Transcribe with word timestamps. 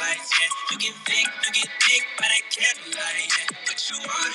fights, 0.00 0.30
yeah. 0.40 0.50
You 0.72 0.78
can 0.80 0.94
think, 1.04 1.28
you 1.46 1.52
can 1.52 1.70
think, 1.84 2.04
but 2.18 2.30
I 2.32 2.40
can't 2.48 2.80
lie, 2.96 3.24
yeah. 3.28 3.68
What 3.68 3.80
you 3.92 3.98
want, 4.00 4.34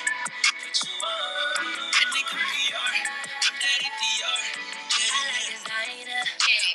what 0.61 0.75
you 0.77 0.93
want. 1.01 1.93
That 1.97 2.07
nigga 2.13 2.35
PR, 2.37 2.77
I'm 2.77 3.55
daddy 3.59 3.89
DR, 4.01 4.41
yeah. 4.93 6.25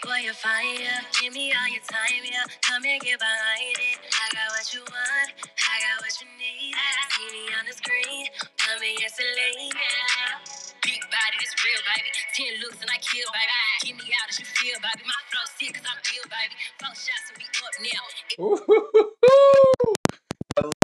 Boy, 0.05 0.21
you're 0.27 0.35
fire. 0.35 0.99
Give 1.23 1.35
me 1.35 1.55
all 1.55 1.71
your 1.71 1.85
time, 1.89 2.23
yeah. 2.27 2.45
Come 2.67 2.85
and 2.85 3.01
get 3.03 3.19
behind 3.21 3.79
it. 3.79 3.99
I 4.13 4.27
got 4.35 4.49
what 4.55 4.67
you 4.75 4.83
want, 4.83 5.31
I 5.47 5.75
got 5.87 5.97
what 6.03 6.15
you 6.21 6.29
need. 6.43 6.75
See 7.15 7.29
me 7.33 7.45
on 7.59 7.65
the 7.67 7.75
screen, 7.75 8.27
come 8.59 8.83
and 8.83 8.99
isolate. 9.07 9.75
Big 9.75 10.60
this 11.41 11.57
real, 11.65 11.81
baby. 11.97 12.09
Ten 12.37 12.61
looks 12.61 12.81
and 12.83 12.91
I 12.91 12.99
kill, 13.01 13.25
baby. 13.33 13.49
Keep 13.81 13.97
me 13.97 14.13
out 14.13 14.29
as 14.29 14.39
you 14.39 14.45
feel, 14.45 14.77
baby. 14.77 15.09
My 15.09 15.17
flow 15.33 15.41
sick, 15.57 15.73
cause 15.73 15.85
I'm 15.89 15.97
baby. 16.29 16.55
Shots 16.93 17.33
and 17.33 17.41
we 17.41 17.45
up 17.65 17.75
now. 17.81 18.61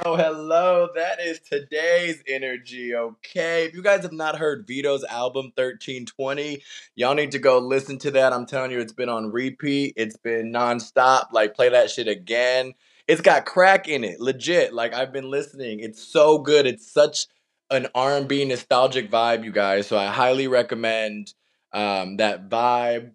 Hello, 0.03 0.17
hello. 0.17 0.89
That 0.95 1.21
is 1.21 1.41
today's 1.41 2.23
energy, 2.27 2.95
okay? 2.95 3.67
If 3.67 3.75
you 3.75 3.83
guys 3.83 4.03
have 4.03 4.13
not 4.13 4.39
heard 4.39 4.67
Vito's 4.67 5.05
album 5.05 5.53
1320, 5.57 6.63
y'all 6.95 7.15
need 7.15 7.33
to 7.33 7.39
go 7.39 7.59
listen 7.59 7.99
to 7.99 8.11
that. 8.13 8.33
I'm 8.33 8.47
telling 8.47 8.71
you, 8.71 8.81
it's 8.81 8.95
been 8.95 9.11
on 9.11 9.33
repeat. 9.33 9.93
It's 9.97 10.17
been 10.17 10.51
nonstop. 10.53 11.33
Like, 11.33 11.55
play 11.55 11.69
that 11.69 11.91
shit 11.91 12.09
again. 12.09 12.73
It's 13.07 13.21
got 13.21 13.45
crack 13.45 13.89
in 13.89 14.05
it, 14.05 14.21
legit. 14.21 14.73
Like, 14.73 14.95
I've 14.95 15.13
been 15.13 15.31
listening. 15.31 15.81
It's 15.81 16.03
so 16.03 16.39
good. 16.39 16.67
It's 16.67 16.91
such 16.91 17.27
an 17.71 17.89
R&B 17.95 18.45
nostalgic 18.45 19.11
vibe, 19.11 19.45
you 19.45 19.53
guys. 19.53 19.87
So 19.87 19.99
I 19.99 20.07
highly 20.07 20.49
recommend 20.49 21.35
um, 21.73 22.17
that 22.19 22.49
vibe. 22.49 23.13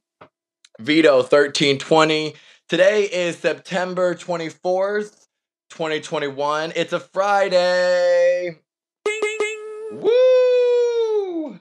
Vito 0.80 1.18
1320. 1.18 2.34
Today 2.68 3.04
is 3.04 3.38
September 3.38 4.16
24th, 4.16 5.28
2021. 5.70 6.73
It's 6.75 6.94
a 6.94 7.00
Friday. 7.00 8.58
Woo! 9.92 11.59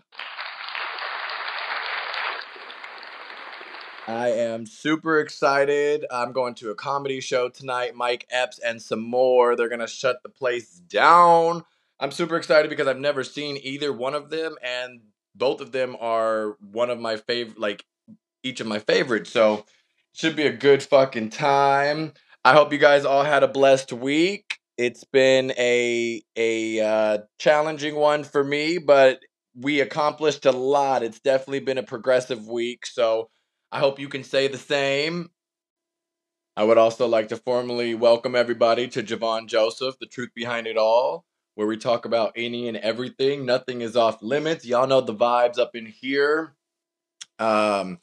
I 4.07 4.29
am 4.31 4.67
super 4.67 5.20
excited. 5.20 6.07
I'm 6.11 6.33
going 6.33 6.55
to 6.57 6.70
a 6.70 6.75
comedy 6.75 7.20
show 7.20 7.48
tonight. 7.48 7.95
Mike 7.95 8.27
Epps 8.31 8.59
and 8.59 8.81
some 8.81 9.03
more. 9.03 9.55
They're 9.55 9.69
going 9.69 9.81
to 9.81 9.86
shut 9.86 10.23
the 10.23 10.29
place 10.29 10.70
down. 10.70 11.64
I'm 12.01 12.11
super 12.11 12.37
excited 12.37 12.70
because 12.70 12.87
I've 12.87 12.98
never 12.98 13.23
seen 13.23 13.59
either 13.62 13.93
one 13.93 14.15
of 14.15 14.31
them, 14.31 14.56
and 14.62 15.01
both 15.34 15.61
of 15.61 15.70
them 15.70 15.97
are 16.01 16.57
one 16.73 16.89
of 16.89 16.98
my 16.98 17.17
favorite, 17.17 17.59
like 17.59 17.84
each 18.42 18.61
of 18.61 18.67
my 18.67 18.79
favorites. 18.79 19.31
So, 19.31 19.67
should 20.15 20.34
be 20.34 20.47
a 20.47 20.53
good 20.53 20.83
fucking 20.83 21.31
time. 21.31 22.15
I 22.45 22.55
hope 22.55 22.73
you 22.73 22.79
guys 22.79 23.05
all 23.05 23.23
had 23.23 23.42
a 23.42 23.48
blessed 23.48 23.92
week. 23.92 24.59
It's 24.79 25.05
been 25.05 25.53
a 25.59 26.23
a 26.37 26.81
uh, 26.81 27.19
challenging 27.39 27.97
one 27.97 28.25
for 28.25 28.42
me, 28.42 28.79
but 28.79 29.20
we 29.55 29.81
accomplished 29.81 30.47
a 30.47 30.53
lot. 30.53 31.03
It's 31.03 31.20
definitely 31.20 31.61
been 31.61 31.79
a 31.79 31.83
progressive 31.83 32.48
week, 32.48 32.87
so 32.87 33.29
I 33.70 33.79
hope 33.79 33.98
you 33.98 34.09
can 34.09 34.25
say 34.25 34.48
the 34.48 34.57
same. 34.59 35.29
I 36.57 36.64
would 36.64 36.79
also 36.79 37.07
like 37.07 37.29
to 37.29 37.37
formally 37.37 37.95
welcome 37.95 38.35
everybody 38.35 38.89
to 38.89 39.03
Jovon 39.03 39.47
Joseph, 39.48 39.97
the 40.01 40.07
truth 40.07 40.31
behind 40.35 40.67
it 40.67 40.77
all, 40.77 41.25
where 41.61 41.69
we 41.69 41.77
talk 41.77 42.06
about 42.06 42.33
any 42.36 42.69
and 42.69 42.78
everything. 42.78 43.44
Nothing 43.44 43.83
is 43.83 43.94
off 43.94 44.22
limits. 44.22 44.64
Y'all 44.64 44.86
know 44.86 45.03
the 45.03 45.14
vibes 45.14 45.58
up 45.58 45.77
in 45.77 45.84
here. 45.84 46.55
Um, 47.39 47.98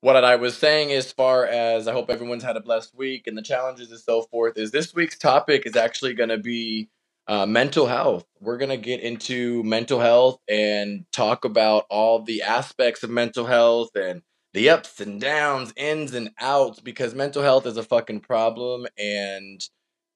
what 0.00 0.16
I 0.16 0.34
was 0.34 0.56
saying 0.56 0.90
as 0.90 1.12
far 1.12 1.46
as 1.46 1.86
I 1.86 1.92
hope 1.92 2.10
everyone's 2.10 2.42
had 2.42 2.56
a 2.56 2.60
blessed 2.60 2.92
week 2.92 3.28
and 3.28 3.38
the 3.38 3.42
challenges 3.42 3.92
and 3.92 4.00
so 4.00 4.22
forth 4.22 4.58
is 4.58 4.72
this 4.72 4.92
week's 4.92 5.16
topic 5.16 5.66
is 5.66 5.76
actually 5.76 6.14
going 6.14 6.30
to 6.30 6.38
be 6.38 6.88
uh, 7.28 7.46
mental 7.46 7.86
health. 7.86 8.26
We're 8.40 8.58
going 8.58 8.70
to 8.70 8.76
get 8.76 8.98
into 9.02 9.62
mental 9.62 10.00
health 10.00 10.40
and 10.48 11.04
talk 11.12 11.44
about 11.44 11.86
all 11.90 12.24
the 12.24 12.42
aspects 12.42 13.04
of 13.04 13.10
mental 13.10 13.46
health 13.46 13.90
and 13.94 14.22
the 14.52 14.70
ups 14.70 15.00
and 15.00 15.20
downs, 15.20 15.72
ins 15.76 16.12
and 16.12 16.32
outs, 16.40 16.80
because 16.80 17.14
mental 17.14 17.44
health 17.44 17.66
is 17.66 17.76
a 17.76 17.84
fucking 17.84 18.18
problem 18.18 18.88
and 18.98 19.64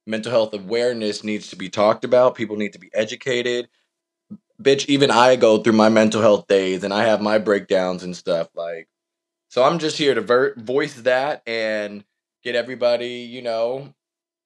mental 0.09 0.33
health 0.33 0.55
awareness 0.55 1.23
needs 1.23 1.51
to 1.51 1.57
be 1.57 1.69
talked 1.69 2.05
about. 2.05 2.35
People 2.35 2.57
need 2.57 2.73
to 2.73 2.79
be 2.79 2.91
educated. 2.95 3.69
Bitch, 4.61 4.87
even 4.87 5.11
I 5.11 5.37
go 5.37 5.59
through 5.59 5.75
my 5.75 5.91
mental 5.91 6.23
health 6.23 6.49
days 6.49 6.83
and 6.83 6.93
I 6.93 7.05
have 7.05 7.21
my 7.21 7.39
breakdowns 7.39 8.03
and 8.03 8.17
stuff. 8.17 8.49
Like, 8.55 8.89
so 9.49 9.63
I'm 9.63 9.79
just 9.79 9.99
here 9.99 10.15
to 10.15 10.21
ver- 10.21 10.55
voice 10.57 10.95
that 11.03 11.43
and 11.47 12.05
get 12.43 12.57
everybody, 12.57 13.21
you 13.21 13.43
know, 13.43 13.95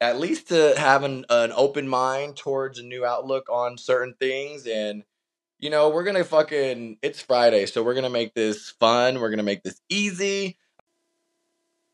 at 0.01 0.19
least 0.19 0.49
to 0.49 0.75
have 0.77 1.05
an, 1.05 1.25
an 1.31 1.53
open 1.55 1.89
mind 1.89 2.37
towards 2.37 2.79
a 2.79 2.83
new 2.83 3.07
outlook 3.07 3.49
on 3.49 3.79
certain 3.79 4.15
things. 4.19 4.67
And, 4.67 5.05
you 5.61 5.71
know, 5.71 5.91
we're 5.91 6.05
going 6.05 6.17
to 6.17 6.25
fucking, 6.25 6.99
it's 7.03 7.23
Friday. 7.23 7.67
So 7.67 7.85
we're 7.85 7.95
going 7.95 8.03
to 8.03 8.11
make 8.11 8.35
this 8.35 8.71
fun. 8.71 9.21
We're 9.21 9.31
going 9.31 9.39
to 9.39 9.45
make 9.45 9.63
this 9.63 9.81
easy. 9.89 10.59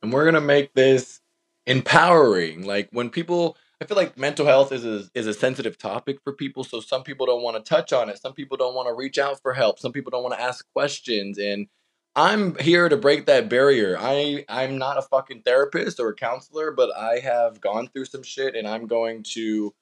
And 0.02 0.10
we're 0.12 0.24
going 0.24 0.34
to 0.34 0.40
make 0.40 0.72
this 0.72 1.20
empowering. 1.68 2.66
Like 2.66 2.88
when 2.90 3.10
people, 3.10 3.56
I 3.80 3.84
feel 3.84 3.96
like 3.96 4.18
mental 4.18 4.46
health 4.46 4.72
is 4.72 4.84
a, 4.84 5.08
is 5.14 5.28
a 5.28 5.34
sensitive 5.34 5.78
topic 5.78 6.18
for 6.24 6.32
people. 6.32 6.64
So 6.64 6.80
some 6.80 7.04
people 7.04 7.26
don't 7.26 7.42
want 7.42 7.56
to 7.56 7.68
touch 7.68 7.92
on 7.92 8.08
it. 8.08 8.20
Some 8.20 8.32
people 8.32 8.56
don't 8.56 8.74
want 8.74 8.88
to 8.88 8.94
reach 8.94 9.18
out 9.18 9.40
for 9.40 9.52
help. 9.52 9.78
Some 9.78 9.92
people 9.92 10.10
don't 10.10 10.24
want 10.24 10.34
to 10.34 10.42
ask 10.42 10.66
questions. 10.72 11.38
And, 11.38 11.68
I'm 12.16 12.56
here 12.58 12.88
to 12.88 12.96
break 12.96 13.26
that 13.26 13.48
barrier. 13.48 13.96
I 13.96 14.44
I'm 14.48 14.76
not 14.76 14.98
a 14.98 15.02
fucking 15.02 15.42
therapist 15.42 16.00
or 16.00 16.08
a 16.08 16.14
counselor, 16.14 16.72
but 16.72 16.90
I 16.96 17.20
have 17.20 17.60
gone 17.60 17.86
through 17.86 18.06
some 18.06 18.24
shit 18.24 18.56
and 18.56 18.66
I'm 18.66 18.88
going 18.88 19.22
to 19.34 19.72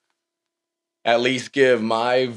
at 1.07 1.23
least 1.23 1.53
give 1.53 1.81
my 1.81 2.35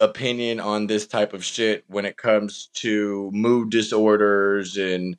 opinion 0.00 0.60
on 0.60 0.86
this 0.86 1.06
type 1.06 1.32
of 1.32 1.44
shit 1.44 1.84
when 1.88 2.04
it 2.04 2.18
comes 2.18 2.68
to 2.74 3.30
mood 3.32 3.70
disorders 3.70 4.76
and 4.76 5.16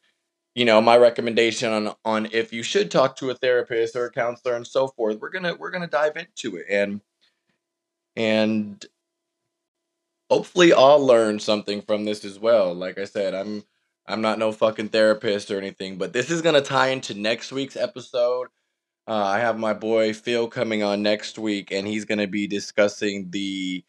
you 0.60 0.66
know 0.66 0.82
my 0.82 0.98
recommendation 0.98 1.72
on 1.72 1.96
on 2.04 2.28
if 2.34 2.52
you 2.52 2.64
should 2.64 2.92
talk 2.92 3.16
to 3.16 3.30
a 3.30 3.34
therapist 3.34 3.96
or 3.96 4.08
a 4.08 4.12
counselor 4.12 4.56
and 4.56 4.68
so 4.68 4.90
forth. 4.90 5.18
We're 5.22 5.32
to 5.32 5.56
we're 5.58 5.72
to 5.72 5.88
dive 5.88 6.18
into 6.18 6.58
it 6.58 6.66
and 6.70 7.00
and 8.18 8.86
hopefully 10.30 10.74
I'll 10.74 11.00
learn 11.00 11.40
something 11.40 11.82
from 11.82 12.04
this 12.04 12.26
as 12.26 12.40
well. 12.40 12.74
Like 12.74 12.98
I 13.00 13.06
said, 13.06 13.34
I'm 13.34 13.64
I'm 14.06 14.20
not 14.20 14.38
no 14.38 14.52
fucking 14.52 14.90
therapist 14.90 15.50
or 15.50 15.58
anything, 15.58 15.98
but 15.98 16.12
this 16.12 16.30
is 16.30 16.42
gonna 16.42 16.62
tie 16.62 16.90
into 16.90 17.14
next 17.14 17.54
week's 17.54 17.78
episode. 17.78 18.48
Uh, 19.08 19.14
I 19.14 19.40
have 19.40 19.58
my 19.58 19.74
boy 19.74 20.12
Phil 20.12 20.50
coming 20.50 20.84
on 20.84 21.02
next 21.02 21.40
week, 21.40 21.72
and 21.72 21.88
he's 21.88 22.04
gonna 22.04 22.28
be 22.28 22.48
discussing 22.48 23.30
the 23.32 23.86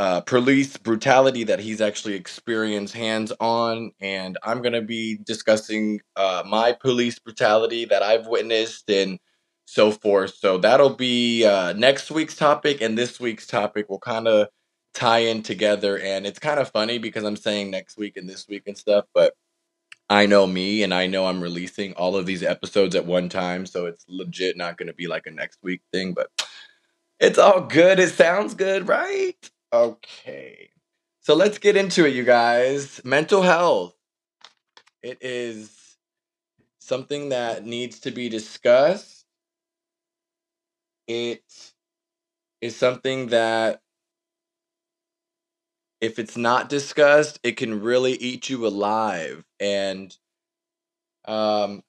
uh, 0.00 0.22
police 0.22 0.78
brutality 0.78 1.44
that 1.44 1.60
he's 1.60 1.82
actually 1.82 2.14
experienced 2.14 2.94
hands 2.94 3.34
on, 3.38 3.92
and 4.00 4.38
I'm 4.42 4.62
gonna 4.62 4.80
be 4.80 5.18
discussing 5.24 6.00
uh, 6.16 6.42
my 6.48 6.72
police 6.72 7.18
brutality 7.18 7.84
that 7.84 8.02
I've 8.02 8.26
witnessed 8.26 8.88
and 8.88 9.18
so 9.66 9.90
forth. 9.90 10.34
So 10.36 10.56
that'll 10.56 10.94
be 10.96 11.44
uh, 11.44 11.74
next 11.74 12.10
week's 12.10 12.34
topic, 12.34 12.80
and 12.80 12.96
this 12.96 13.20
week's 13.20 13.46
topic 13.46 13.90
will 13.90 13.98
kind 13.98 14.26
of 14.26 14.48
tie 14.94 15.18
in 15.18 15.42
together. 15.42 15.98
And 15.98 16.26
it's 16.26 16.38
kind 16.38 16.60
of 16.60 16.70
funny 16.70 16.96
because 16.96 17.24
I'm 17.24 17.36
saying 17.36 17.70
next 17.70 17.98
week 17.98 18.16
and 18.16 18.26
this 18.26 18.48
week 18.48 18.62
and 18.68 18.78
stuff, 18.78 19.04
but 19.14 19.34
I 20.08 20.24
know 20.24 20.46
me 20.46 20.82
and 20.82 20.94
I 20.94 21.08
know 21.08 21.26
I'm 21.26 21.42
releasing 21.42 21.92
all 21.92 22.16
of 22.16 22.24
these 22.24 22.42
episodes 22.42 22.96
at 22.96 23.04
one 23.04 23.28
time, 23.28 23.66
so 23.66 23.84
it's 23.84 24.06
legit 24.08 24.56
not 24.56 24.78
going 24.78 24.88
to 24.88 24.94
be 24.94 25.08
like 25.08 25.26
a 25.26 25.30
next 25.30 25.58
week 25.62 25.82
thing, 25.92 26.14
but 26.14 26.30
it's 27.20 27.38
all 27.38 27.60
good. 27.60 28.00
It 28.00 28.10
sounds 28.10 28.54
good, 28.54 28.88
right? 28.88 29.36
Okay. 29.72 30.70
So 31.20 31.34
let's 31.34 31.58
get 31.58 31.76
into 31.76 32.06
it, 32.06 32.14
you 32.14 32.24
guys. 32.24 33.00
Mental 33.04 33.42
health. 33.42 33.94
It 35.02 35.18
is 35.20 35.96
something 36.80 37.30
that 37.30 37.64
needs 37.66 38.00
to 38.00 38.10
be 38.10 38.28
discussed. 38.28 39.26
It 41.06 41.72
is 42.60 42.76
something 42.76 43.28
that 43.28 43.82
if 46.00 46.18
it's 46.18 46.36
not 46.36 46.68
discussed, 46.68 47.38
it 47.42 47.56
can 47.56 47.80
really 47.80 48.12
eat 48.14 48.48
you 48.48 48.66
alive. 48.66 49.44
And 49.58 50.16
um, 51.26 51.82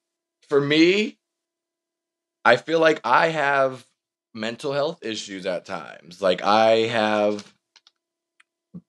for 0.49 0.59
me, 0.59 1.17
I 2.43 2.57
feel 2.57 2.79
like 2.79 3.01
I 3.03 3.27
have 3.27 3.85
mental 4.33 4.73
health 4.73 4.99
issues 5.03 5.45
at 5.45 5.65
times. 5.65 6.21
Like 6.21 6.41
I 6.41 6.87
have 6.87 7.53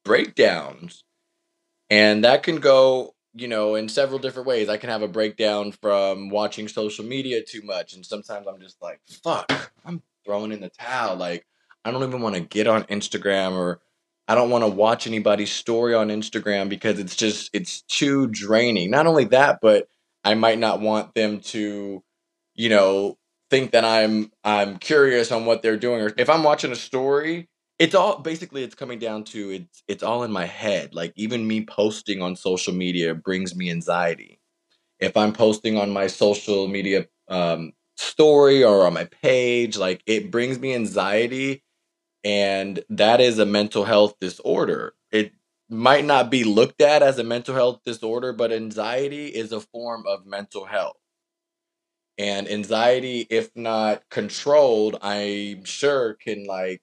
breakdowns, 0.04 1.04
and 1.90 2.25
that 2.25 2.43
can 2.43 2.56
go, 2.56 3.14
you 3.34 3.49
know, 3.49 3.75
in 3.75 3.88
several 3.88 4.19
different 4.19 4.49
ways. 4.49 4.69
I 4.69 4.76
can 4.76 4.90
have 4.90 5.02
a 5.02 5.08
breakdown 5.08 5.72
from 5.72 6.28
watching 6.28 6.69
social 6.69 7.04
media 7.04 7.43
too 7.43 7.62
much, 7.62 7.94
and 7.94 8.04
sometimes 8.04 8.46
I'm 8.46 8.60
just 8.60 8.81
like, 8.82 9.00
fuck, 9.22 9.72
I'm 9.84 10.02
throwing 10.25 10.52
in 10.52 10.60
the 10.60 10.70
towel. 10.70 11.16
Like, 11.16 11.46
I 11.84 11.90
don't 11.90 12.02
even 12.02 12.22
want 12.22 12.34
to 12.34 12.40
get 12.40 12.66
on 12.66 12.84
Instagram 12.84 13.52
or 13.52 13.81
I 14.28 14.34
don't 14.34 14.50
want 14.50 14.62
to 14.62 14.69
watch 14.69 15.06
anybody's 15.06 15.50
story 15.50 15.94
on 15.94 16.08
Instagram 16.08 16.69
because 16.69 16.98
it's 16.98 17.16
just 17.16 17.50
it's 17.52 17.82
too 17.82 18.28
draining. 18.28 18.90
Not 18.90 19.06
only 19.06 19.25
that, 19.26 19.58
but 19.60 19.88
I 20.25 20.34
might 20.34 20.58
not 20.58 20.81
want 20.81 21.14
them 21.14 21.40
to, 21.40 22.02
you 22.55 22.69
know, 22.69 23.19
think 23.50 23.72
that 23.72 23.84
I'm 23.84 24.31
I'm 24.44 24.78
curious 24.78 25.32
on 25.32 25.44
what 25.44 25.62
they're 25.62 25.76
doing 25.76 26.00
or 26.00 26.12
if 26.16 26.31
I'm 26.31 26.44
watching 26.44 26.72
a 26.72 26.76
story, 26.76 27.48
it's 27.82 27.96
all 27.96 28.20
basically 28.20 28.64
it's 28.64 28.76
coming 28.76 29.00
down 29.00 29.25
to 29.25 29.50
it's 29.50 29.84
it's 29.88 30.05
all 30.05 30.25
in 30.25 30.32
my 30.32 30.46
head. 30.46 30.94
Like 30.94 31.12
even 31.17 31.46
me 31.49 31.64
posting 31.67 32.23
on 32.23 32.37
social 32.37 32.75
media 32.75 33.14
brings 33.14 33.56
me 33.56 33.70
anxiety. 33.70 34.40
If 35.00 35.17
I'm 35.17 35.32
posting 35.32 35.79
on 35.79 35.90
my 35.90 36.08
social 36.08 36.69
media 36.69 37.06
um, 37.29 37.73
story 37.96 38.64
or 38.64 38.87
on 38.87 38.94
my 38.94 39.06
page, 39.06 39.76
like 39.79 40.02
it 40.06 40.31
brings 40.31 40.58
me 40.58 40.75
anxiety 40.75 41.64
and 42.25 42.82
that 42.90 43.20
is 43.20 43.38
a 43.38 43.46
mental 43.46 43.84
health 43.84 44.14
disorder. 44.20 44.94
It 45.12 45.32
might 45.70 46.05
not 46.05 46.31
be 46.31 46.44
looked 46.44 46.82
at 46.82 47.02
as 47.02 47.19
a 47.19 47.25
mental 47.25 47.55
health 47.55 47.82
disorder, 47.87 48.32
but 48.32 48.52
anxiety 48.52 49.29
is 49.29 49.52
a 49.52 49.61
form 49.61 50.05
of 50.06 50.26
mental 50.26 50.67
health. 50.67 50.96
And 52.19 52.49
anxiety, 52.49 53.26
if 53.31 53.55
not 53.56 54.08
controlled, 54.11 54.99
I'm 55.02 55.64
sure 55.64 56.14
can 56.14 56.44
like, 56.44 56.82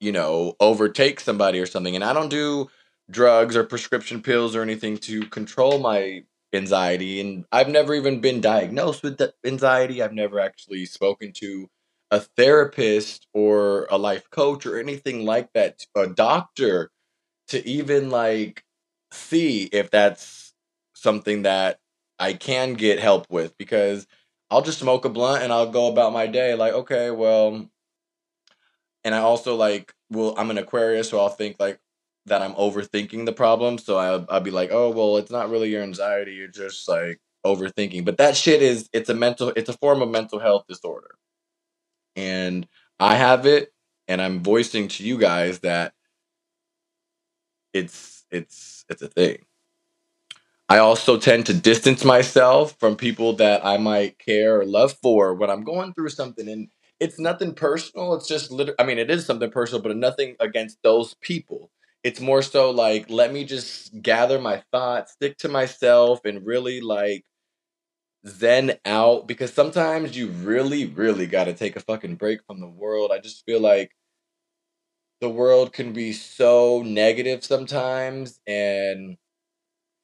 you 0.00 0.12
know, 0.12 0.54
overtake 0.60 1.20
somebody 1.20 1.58
or 1.60 1.66
something. 1.66 1.94
And 1.94 2.04
I 2.04 2.12
don't 2.12 2.28
do 2.28 2.68
drugs 3.10 3.56
or 3.56 3.64
prescription 3.64 4.22
pills 4.22 4.54
or 4.56 4.62
anything 4.62 4.98
to 4.98 5.22
control 5.26 5.78
my 5.78 6.24
anxiety. 6.52 7.20
And 7.20 7.44
I've 7.52 7.68
never 7.68 7.94
even 7.94 8.20
been 8.20 8.40
diagnosed 8.40 9.02
with 9.02 9.20
anxiety. 9.44 10.02
I've 10.02 10.12
never 10.12 10.40
actually 10.40 10.86
spoken 10.86 11.32
to 11.36 11.68
a 12.10 12.20
therapist 12.20 13.26
or 13.34 13.86
a 13.90 13.98
life 13.98 14.30
coach 14.30 14.64
or 14.66 14.78
anything 14.78 15.24
like 15.24 15.52
that, 15.54 15.84
a 15.96 16.06
doctor 16.06 16.90
to 17.48 17.66
even 17.68 18.10
like 18.10 18.64
see 19.12 19.64
if 19.64 19.90
that's 19.90 20.54
something 20.94 21.42
that 21.42 21.78
I 22.18 22.32
can 22.32 22.74
get 22.74 22.98
help 22.98 23.26
with 23.30 23.56
because 23.58 24.06
I'll 24.50 24.62
just 24.62 24.78
smoke 24.78 25.04
a 25.04 25.08
blunt 25.08 25.42
and 25.42 25.52
I'll 25.52 25.70
go 25.70 25.88
about 25.88 26.12
my 26.12 26.26
day 26.26 26.54
like, 26.54 26.72
okay, 26.72 27.10
well, 27.10 27.68
and 29.06 29.14
I 29.14 29.20
also 29.20 29.54
like, 29.54 29.94
well, 30.10 30.34
I'm 30.36 30.50
an 30.50 30.58
Aquarius, 30.58 31.10
so 31.10 31.20
I'll 31.20 31.28
think 31.28 31.58
like 31.60 31.78
that 32.26 32.42
I'm 32.42 32.54
overthinking 32.54 33.24
the 33.24 33.32
problem. 33.32 33.78
So 33.78 33.98
I'll, 33.98 34.26
I'll 34.28 34.40
be 34.40 34.50
like, 34.50 34.70
oh, 34.72 34.90
well, 34.90 35.16
it's 35.18 35.30
not 35.30 35.48
really 35.48 35.70
your 35.70 35.84
anxiety. 35.84 36.32
You're 36.32 36.48
just 36.48 36.88
like 36.88 37.20
overthinking. 37.46 38.04
But 38.04 38.18
that 38.18 38.36
shit 38.36 38.62
is, 38.62 38.90
it's 38.92 39.08
a 39.08 39.14
mental, 39.14 39.52
it's 39.54 39.68
a 39.68 39.74
form 39.74 40.02
of 40.02 40.10
mental 40.10 40.40
health 40.40 40.64
disorder. 40.68 41.14
And 42.16 42.66
I 42.98 43.14
have 43.14 43.46
it, 43.46 43.72
and 44.08 44.20
I'm 44.20 44.42
voicing 44.42 44.88
to 44.88 45.04
you 45.04 45.18
guys 45.18 45.60
that 45.60 45.94
it's, 47.72 48.24
it's, 48.32 48.84
it's 48.88 49.02
a 49.02 49.08
thing. 49.08 49.38
I 50.68 50.78
also 50.78 51.16
tend 51.16 51.46
to 51.46 51.54
distance 51.54 52.04
myself 52.04 52.76
from 52.80 52.96
people 52.96 53.34
that 53.34 53.64
I 53.64 53.76
might 53.76 54.18
care 54.18 54.58
or 54.58 54.64
love 54.64 54.94
for 55.00 55.32
when 55.32 55.48
I'm 55.48 55.62
going 55.62 55.94
through 55.94 56.08
something. 56.08 56.48
And 56.48 56.70
it's 57.00 57.18
nothing 57.18 57.54
personal. 57.54 58.14
It's 58.14 58.28
just, 58.28 58.50
lit- 58.50 58.74
I 58.78 58.84
mean, 58.84 58.98
it 58.98 59.10
is 59.10 59.26
something 59.26 59.50
personal, 59.50 59.82
but 59.82 59.96
nothing 59.96 60.36
against 60.40 60.78
those 60.82 61.14
people. 61.20 61.70
It's 62.02 62.20
more 62.20 62.42
so 62.42 62.70
like, 62.70 63.10
let 63.10 63.32
me 63.32 63.44
just 63.44 64.00
gather 64.02 64.40
my 64.40 64.62
thoughts, 64.72 65.12
stick 65.12 65.36
to 65.38 65.48
myself, 65.48 66.20
and 66.24 66.46
really 66.46 66.80
like 66.80 67.24
zen 68.26 68.72
out 68.84 69.26
because 69.28 69.52
sometimes 69.52 70.16
you 70.16 70.28
really, 70.28 70.86
really 70.86 71.26
got 71.26 71.44
to 71.44 71.54
take 71.54 71.76
a 71.76 71.80
fucking 71.80 72.16
break 72.16 72.40
from 72.46 72.60
the 72.60 72.66
world. 72.68 73.10
I 73.12 73.18
just 73.18 73.44
feel 73.46 73.60
like 73.60 73.92
the 75.20 75.28
world 75.30 75.72
can 75.72 75.92
be 75.92 76.12
so 76.12 76.82
negative 76.82 77.44
sometimes 77.44 78.40
and 78.46 79.16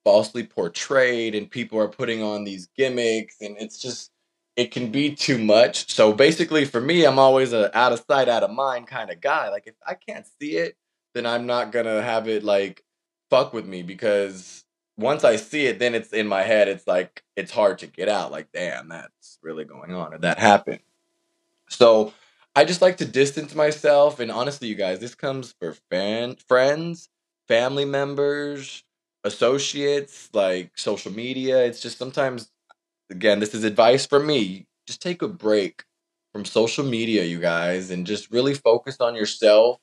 falsely 0.05 0.45
portrayed 0.47 1.37
and 1.37 1.50
people 1.50 1.81
are 1.81 1.88
putting 1.88 2.23
on 2.23 2.45
these 2.45 2.69
gimmicks 2.79 3.38
and 3.43 3.56
it's 3.61 3.79
just 3.81 4.12
it 4.56 4.70
can 4.70 4.90
be 4.90 5.14
too 5.14 5.38
much. 5.38 5.90
So 5.90 6.12
basically 6.12 6.64
for 6.64 6.81
me 6.81 7.04
I'm 7.04 7.19
always 7.19 7.52
a 7.52 7.76
out 7.76 7.93
of 7.93 8.04
sight 8.08 8.28
out 8.28 8.43
of 8.43 8.50
mind 8.50 8.87
kind 8.87 9.10
of 9.10 9.20
guy. 9.20 9.49
Like 9.50 9.66
if 9.66 9.75
I 9.87 9.94
can't 9.94 10.26
see 10.40 10.56
it, 10.56 10.76
then 11.14 11.26
I'm 11.26 11.46
not 11.46 11.72
to 11.72 12.02
have 12.02 12.28
it 12.28 12.43
like 12.44 12.84
fuck 13.31 13.52
with 13.52 13.66
me 13.66 13.82
because 13.82 14.64
once 14.99 15.25
I 15.25 15.37
see 15.37 15.66
it 15.66 15.78
then 15.78 15.94
it's 15.94 16.12
in 16.12 16.26
my 16.26 16.43
head 16.43 16.69
it's 16.69 16.87
like 16.87 17.22
it's 17.34 17.50
hard 17.50 17.78
to 17.78 17.87
get 17.87 18.08
out 18.08 18.31
like 18.31 18.52
damn 18.52 18.88
that's 18.88 19.38
really 19.43 19.64
going 19.64 19.94
on 19.94 20.14
or 20.14 20.19
that 20.19 20.38
happened. 20.38 20.81
So 21.69 22.12
I 22.54 22.66
just 22.66 22.82
like 22.82 22.99
to 22.99 23.06
distance 23.06 23.54
myself 23.54 24.20
and 24.20 24.31
honestly 24.31 24.69
you 24.69 24.75
guys 24.75 25.00
this 25.00 25.14
comes 25.14 25.54
for 25.58 25.75
fan 25.90 26.37
friends, 26.46 27.08
family 27.49 27.87
members, 27.87 28.84
associates, 29.25 30.28
like 30.32 30.76
social 30.76 31.12
media. 31.12 31.64
It's 31.64 31.81
just 31.81 31.99
sometimes, 31.99 32.50
again, 33.12 33.41
this 33.41 33.55
is 33.55 33.64
advice 33.64 34.06
from 34.06 34.26
me. 34.26 34.67
Just 34.88 35.03
take 35.03 35.23
a 35.23 35.29
break 35.29 35.85
from 36.32 36.44
social 36.47 36.85
media, 36.85 37.25
you 37.25 37.41
guys, 37.41 37.91
and 37.91 38.06
just 38.06 38.32
really 38.32 38.55
focus 38.55 38.99
on 39.00 39.14
yourself 39.14 39.79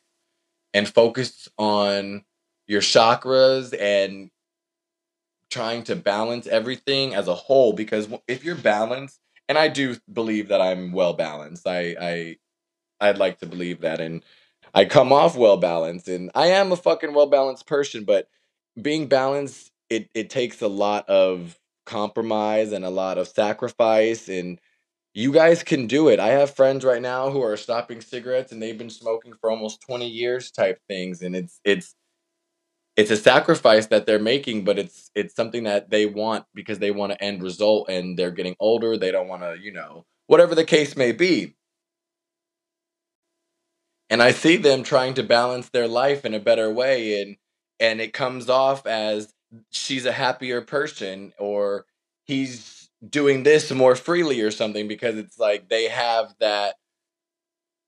and 0.74 0.88
focus 0.88 1.50
on 1.58 2.26
your 2.68 2.82
chakras 2.82 3.80
and 3.80 4.32
trying 5.50 5.84
to 5.84 5.96
balance 5.96 6.48
everything 6.48 7.16
as 7.16 7.28
a 7.28 7.36
whole. 7.36 7.74
Because 7.74 8.08
if 8.28 8.44
you're 8.44 8.56
balanced, 8.56 9.20
and 9.48 9.58
I 9.58 9.68
do 9.68 9.98
believe 10.12 10.50
that 10.50 10.62
I'm 10.62 10.92
well 10.92 11.14
balanced, 11.14 11.68
I, 11.68 11.96
I, 12.00 12.38
I'd 13.02 13.18
like 13.20 13.40
to 13.40 13.48
believe 13.48 13.82
that, 13.82 14.02
and 14.02 14.24
I 14.74 14.86
come 14.86 15.14
off 15.14 15.38
well 15.38 15.58
balanced, 15.58 16.08
and 16.08 16.32
I 16.36 16.48
am 16.48 16.72
a 16.72 16.78
fucking 16.78 17.14
well 17.14 17.28
balanced 17.28 17.68
person, 17.68 18.06
but 18.06 18.30
being 18.82 19.08
balanced 19.08 19.72
it 19.90 20.10
it 20.16 20.30
takes 20.30 20.62
a 20.62 20.70
lot 20.70 21.10
of 21.10 21.59
compromise 21.90 22.72
and 22.72 22.86
a 22.86 22.90
lot 22.90 23.18
of 23.18 23.28
sacrifice 23.28 24.30
and 24.30 24.60
you 25.16 25.34
guys 25.34 25.64
can 25.64 25.88
do 25.88 26.08
it. 26.10 26.20
I 26.20 26.30
have 26.30 26.56
friends 26.56 26.86
right 26.86 27.02
now 27.02 27.32
who 27.32 27.42
are 27.42 27.58
stopping 27.58 28.00
cigarettes 28.00 28.52
and 28.52 28.62
they've 28.62 28.78
been 28.78 28.92
smoking 28.92 29.34
for 29.42 29.50
almost 29.50 29.82
20 29.82 30.08
years 30.08 30.52
type 30.52 30.80
things 30.88 31.22
and 31.24 31.36
it's 31.36 31.60
it's 31.66 31.96
it's 32.96 33.12
a 33.12 33.18
sacrifice 33.18 33.88
that 33.88 34.06
they're 34.06 34.20
making 34.20 34.64
but 34.66 34.78
it's 34.78 35.10
it's 35.16 35.36
something 35.36 35.64
that 35.64 35.90
they 35.90 36.06
want 36.06 36.46
because 36.54 36.80
they 36.80 36.92
want 36.92 37.12
to 37.12 37.24
end 37.24 37.42
result 37.42 37.90
and 37.90 38.18
they're 38.18 38.32
getting 38.32 38.56
older, 38.60 38.98
they 38.98 39.12
don't 39.12 39.28
want 39.28 39.42
to, 39.42 39.58
you 39.60 39.74
know, 39.74 40.06
whatever 40.28 40.54
the 40.56 40.66
case 40.66 40.96
may 40.96 41.12
be. 41.12 41.56
And 44.10 44.22
I 44.22 44.32
see 44.32 44.58
them 44.58 44.84
trying 44.84 45.16
to 45.16 45.24
balance 45.24 45.70
their 45.70 45.88
life 45.88 46.26
in 46.26 46.34
a 46.34 46.40
better 46.40 46.72
way 46.72 47.22
and 47.22 47.38
and 47.80 48.02
it 48.02 48.14
comes 48.14 48.50
off 48.50 48.86
as 48.86 49.34
she's 49.72 50.06
a 50.06 50.12
happier 50.12 50.62
person 50.62 51.34
or 51.40 51.86
he's 52.26 52.90
doing 53.08 53.44
this 53.44 53.72
more 53.72 53.96
freely 53.96 54.42
or 54.42 54.52
something 54.52 54.88
because 54.88 55.18
it's 55.18 55.40
like 55.40 55.70
they 55.70 55.88
have 55.88 56.34
that 56.40 56.76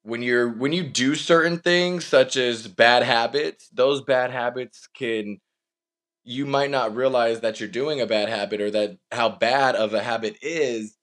when 0.04 0.22
you're 0.22 0.50
when 0.50 0.72
you 0.72 0.84
do 0.84 1.16
certain 1.16 1.60
things 1.60 2.06
such 2.06 2.38
as 2.38 2.68
bad 2.68 3.04
habits 3.04 3.70
those 3.74 4.02
bad 4.02 4.32
habits 4.32 4.88
can 4.96 5.40
you 6.24 6.46
might 6.46 6.70
not 6.70 6.96
realize 6.96 7.42
that 7.42 7.60
you're 7.60 7.70
doing 7.70 8.00
a 8.00 8.06
bad 8.06 8.30
habit 8.30 8.62
or 8.62 8.72
that 8.72 8.98
how 9.12 9.30
bad 9.30 9.76
of 9.76 9.94
a 9.94 10.04
habit 10.04 10.38
is. 10.42 10.96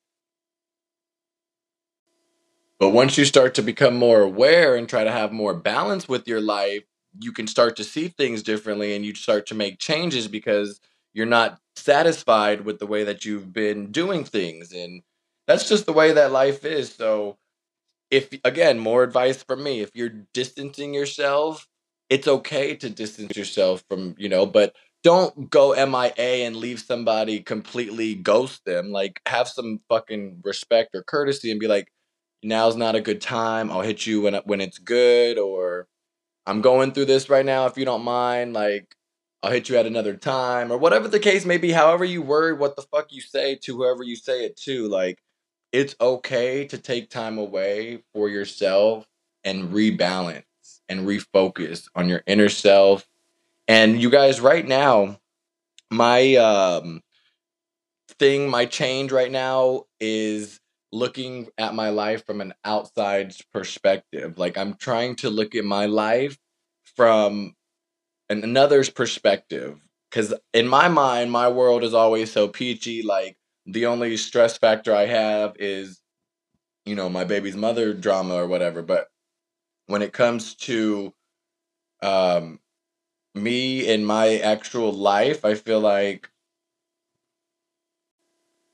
But 2.79 2.91
once 2.91 3.19
you 3.19 3.25
start 3.25 3.55
to 3.57 3.63
become 3.63 3.97
more 3.97 4.21
aware 4.21 4.77
and 4.77 4.89
try 4.89 5.03
to 5.03 5.11
have 5.11 5.33
more 5.33 5.55
balance 5.55 6.09
with 6.09 6.29
your 6.29 6.41
life 6.41 6.85
you 7.19 7.33
can 7.33 7.47
start 7.47 7.77
to 7.77 7.85
see 7.85 8.09
things 8.09 8.43
differently 8.43 8.95
and 8.95 9.05
you 9.05 9.15
start 9.15 9.47
to 9.47 9.55
make 9.55 9.79
changes 9.79 10.29
because 10.29 10.81
you're 11.15 11.27
not 11.27 11.59
satisfied 11.77 12.65
with 12.65 12.79
the 12.79 12.87
way 12.87 13.05
that 13.05 13.25
you've 13.25 13.53
been 13.53 13.91
doing 13.91 14.25
things 14.25 14.73
and 14.73 15.03
that's 15.47 15.69
just 15.69 15.87
the 15.87 15.93
way 15.93 16.13
that 16.13 16.33
life 16.33 16.65
is 16.65 16.93
so 16.93 17.37
if 18.11 18.29
again 18.45 18.79
more 18.79 19.03
advice 19.03 19.43
from 19.43 19.63
me 19.63 19.81
if 19.81 19.91
you're 19.95 20.13
distancing 20.35 20.95
yourself 20.95 21.67
it's 22.11 22.29
okay 22.29 22.75
to 22.75 22.91
distance 22.91 23.37
yourself 23.37 23.83
from 23.89 24.15
you 24.19 24.29
know 24.29 24.47
but 24.47 24.75
don't 25.05 25.49
go 25.49 25.73
MIA 25.75 26.47
and 26.47 26.57
leave 26.57 26.81
somebody 26.81 27.41
completely 27.41 28.15
ghost 28.15 28.65
them 28.65 28.91
like 28.91 29.21
have 29.27 29.49
some 29.49 29.81
fucking 29.89 30.41
respect 30.45 30.95
or 30.95 31.03
courtesy 31.03 31.51
and 31.51 31.61
be 31.61 31.69
like 31.69 31.93
now's 32.43 32.77
not 32.77 32.97
a 32.97 33.01
good 33.01 33.21
time 33.21 33.71
I'll 33.71 33.83
hit 33.83 34.07
you 34.07 34.23
when 34.23 34.35
when 34.45 34.61
it's 34.61 34.79
good 34.79 35.39
or 35.39 35.87
I'm 36.49 36.63
going 36.63 36.93
through 36.93 37.05
this 37.05 37.29
right 37.29 37.45
now. 37.45 37.67
If 37.67 37.77
you 37.77 37.85
don't 37.85 38.03
mind, 38.03 38.55
like, 38.55 38.97
I'll 39.43 39.51
hit 39.53 39.69
you 39.69 39.77
at 39.77 39.85
another 39.85 40.17
time 40.17 40.73
or 40.73 40.79
whatever 40.79 41.07
the 41.07 41.21
case 41.21 41.45
may 41.45 41.59
be. 41.59 41.73
However, 41.73 42.07
you 42.07 42.23
word 42.23 42.59
what 42.59 42.75
the 42.75 42.83
fuck 42.83 43.13
you 43.13 43.21
say 43.21 43.57
to 43.57 43.77
whoever 43.77 44.03
you 44.03 44.17
say 44.17 44.47
it 44.47 44.57
to, 44.63 44.89
like, 44.89 45.19
it's 45.73 45.95
okay 46.01 46.67
to 46.67 46.79
take 46.79 47.11
time 47.11 47.37
away 47.37 48.03
for 48.15 48.31
yourself 48.31 49.07
and 49.45 49.69
rebalance 49.75 50.45
and 50.89 51.07
refocus 51.07 51.87
on 51.95 52.09
your 52.09 52.23
inner 52.27 52.49
self. 52.49 53.07
And 53.69 54.01
you 54.01 54.09
guys, 54.09 54.41
right 54.41 54.67
now, 54.67 55.21
my 55.91 56.35
um 56.37 57.03
thing, 58.19 58.49
my 58.49 58.65
change 58.65 59.13
right 59.13 59.31
now 59.31 59.85
is 60.01 60.61
looking 60.93 61.49
at 61.59 61.75
my 61.75 61.91
life 61.91 62.25
from 62.27 62.41
an 62.41 62.55
outside 62.65 63.35
perspective. 63.53 64.39
Like 64.39 64.57
I'm 64.57 64.75
trying 64.75 65.17
to 65.17 65.31
look 65.31 65.55
at 65.55 65.65
my 65.65 65.87
life 65.87 66.39
from 66.97 67.55
an, 68.29 68.43
another's 68.45 68.91
perspective. 68.91 69.79
Because 70.11 70.35
in 70.55 70.67
my 70.67 70.89
mind, 70.89 71.31
my 71.31 71.49
world 71.49 71.85
is 71.85 71.95
always 71.95 72.33
so 72.33 72.49
peachy. 72.49 73.03
Like 73.03 73.37
the 73.67 73.87
only 73.87 74.17
stress 74.17 74.57
factor 74.57 74.95
I 74.95 75.07
have 75.07 75.55
is 75.59 76.01
you 76.89 76.95
know, 76.95 77.11
my 77.11 77.25
baby's 77.25 77.57
mother 77.57 77.93
drama 77.93 78.35
or 78.35 78.47
whatever. 78.47 78.81
But 78.81 79.09
when 79.87 80.01
it 80.01 80.15
comes 80.15 80.55
to 80.55 81.13
um, 82.03 82.61
me 83.35 83.87
in 83.87 84.07
my 84.07 84.39
actual 84.39 84.93
life, 84.93 85.45
I 85.45 85.55
feel 85.55 85.81
like 85.81 86.31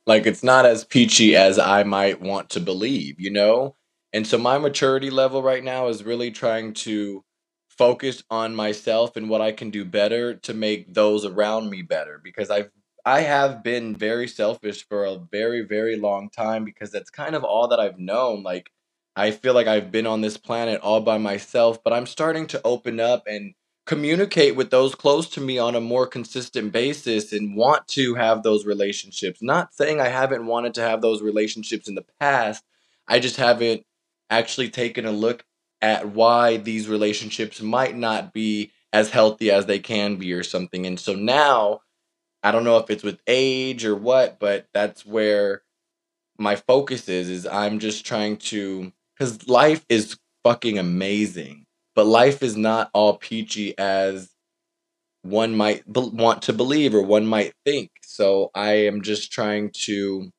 like 0.07 0.27
it's 0.27 0.43
not 0.43 0.67
as 0.67 0.85
peachy 0.85 1.37
as 1.37 1.59
I 1.59 1.83
might 1.85 2.21
want 2.21 2.51
to 2.51 2.61
believe, 2.61 3.21
you 3.21 3.31
know? 3.31 3.77
And 4.13 4.27
so 4.27 4.39
my 4.39 4.59
maturity 4.59 5.11
level 5.11 5.43
right 5.43 5.65
now 5.65 5.89
is 5.89 6.05
really 6.05 6.31
trying 6.31 6.75
to 6.75 7.25
focus 7.69 8.23
on 8.31 8.55
myself 8.55 9.17
and 9.17 9.29
what 9.29 9.41
I 9.41 9.53
can 9.53 9.71
do 9.71 9.85
better 9.85 10.35
to 10.35 10.55
make 10.55 10.95
those 10.95 11.25
around 11.25 11.71
me 11.71 11.83
better 11.83 12.21
because 12.23 12.51
I've 12.51 12.71
I 13.07 13.21
have 13.21 13.63
been 13.63 13.95
very 13.97 14.29
selfish 14.29 14.87
for 14.89 15.05
a 15.05 15.19
very 15.33 15.63
very 15.63 15.97
long 15.97 16.31
time 16.31 16.65
because 16.65 16.91
that's 16.93 17.11
kind 17.11 17.35
of 17.35 17.43
all 17.45 17.69
that 17.69 17.81
I've 17.81 17.99
known 17.99 18.43
like 18.45 18.71
I 19.17 19.33
feel 19.33 19.55
like 19.55 19.67
I've 19.67 19.91
been 19.91 20.07
on 20.07 20.21
this 20.21 20.37
planet 20.37 20.81
all 20.83 21.01
by 21.01 21.19
myself 21.19 21.83
but 21.83 21.93
I'm 21.93 22.07
starting 22.07 22.47
to 22.49 22.61
open 22.65 23.01
up 23.01 23.25
and 23.27 23.55
communicate 23.87 24.57
with 24.57 24.71
those 24.71 24.95
close 24.95 25.29
to 25.31 25.41
me 25.41 25.59
on 25.59 25.75
a 25.75 25.81
more 25.81 26.07
consistent 26.07 26.73
basis 26.73 27.33
and 27.33 27.55
want 27.57 27.87
to 27.89 28.15
have 28.15 28.43
those 28.43 28.65
relationships 28.65 29.43
not 29.43 29.75
saying 29.75 30.01
I 30.01 30.09
haven't 30.09 30.47
wanted 30.47 30.75
to 30.75 30.83
have 30.83 31.03
those 31.03 31.23
relationships 31.23 31.89
in 31.89 31.95
the 31.95 32.05
past 32.21 32.65
I 33.09 33.19
just 33.19 33.37
haven't 33.37 33.85
actually 34.31 34.71
taken 34.71 35.05
a 35.05 35.13
look 35.13 35.45
at 35.83 36.09
why 36.11 36.57
these 36.57 36.89
relationships 36.89 37.61
might 37.61 37.97
not 37.97 38.33
be 38.33 38.73
as 38.93 39.11
healthy 39.11 39.51
as 39.51 39.67
they 39.67 39.79
can 39.79 40.17
be 40.17 40.33
or 40.33 40.43
something. 40.43 40.87
And 40.87 40.99
so 40.99 41.15
now, 41.15 41.81
I 42.43 42.53
don't 42.53 42.65
know 42.65 42.79
if 42.79 42.91
it's 42.91 43.03
with 43.05 43.21
age 43.27 43.85
or 43.85 43.97
what, 43.97 44.39
but 44.41 44.69
that's 44.75 45.07
where 45.07 45.63
my 46.39 46.57
focus 46.57 47.09
is 47.09 47.29
is 47.29 47.47
I'm 47.47 47.79
just 47.79 48.07
trying 48.07 48.37
to 48.39 48.93
cuz 49.19 49.49
life 49.49 49.85
is 49.89 50.19
fucking 50.45 50.79
amazing. 50.79 51.64
But 51.95 52.07
life 52.07 52.43
is 52.43 52.57
not 52.57 52.91
all 52.95 53.19
peachy 53.19 53.77
as 53.79 54.31
one 55.23 55.57
might 55.57 55.91
be- 55.93 56.01
want 56.13 56.43
to 56.43 56.53
believe 56.55 56.95
or 56.95 57.03
one 57.03 57.27
might 57.27 57.55
think. 57.65 57.91
So 58.05 58.51
I 58.55 58.73
am 58.87 59.03
just 59.03 59.33
trying 59.33 59.71
to 59.85 60.31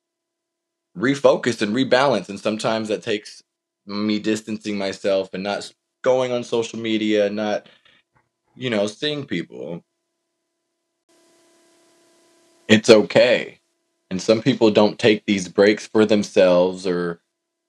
refocus 0.98 1.62
and 1.62 1.74
rebalance 1.74 2.28
and 2.28 2.40
sometimes 2.40 2.88
that 2.88 3.02
takes 3.02 3.42
me 3.86 4.18
distancing 4.18 4.78
myself 4.78 5.30
and 5.34 5.42
not 5.44 5.72
going 6.02 6.32
on 6.32 6.44
social 6.44 6.78
media, 6.78 7.26
and 7.26 7.36
not 7.36 7.66
you 8.56 8.70
know, 8.70 8.86
seeing 8.86 9.26
people. 9.26 9.82
It's 12.68 12.90
okay. 12.90 13.60
And 14.10 14.20
some 14.22 14.42
people 14.42 14.70
don't 14.70 14.98
take 14.98 15.24
these 15.26 15.48
breaks 15.48 15.86
for 15.88 16.06
themselves 16.06 16.86
or 16.86 17.20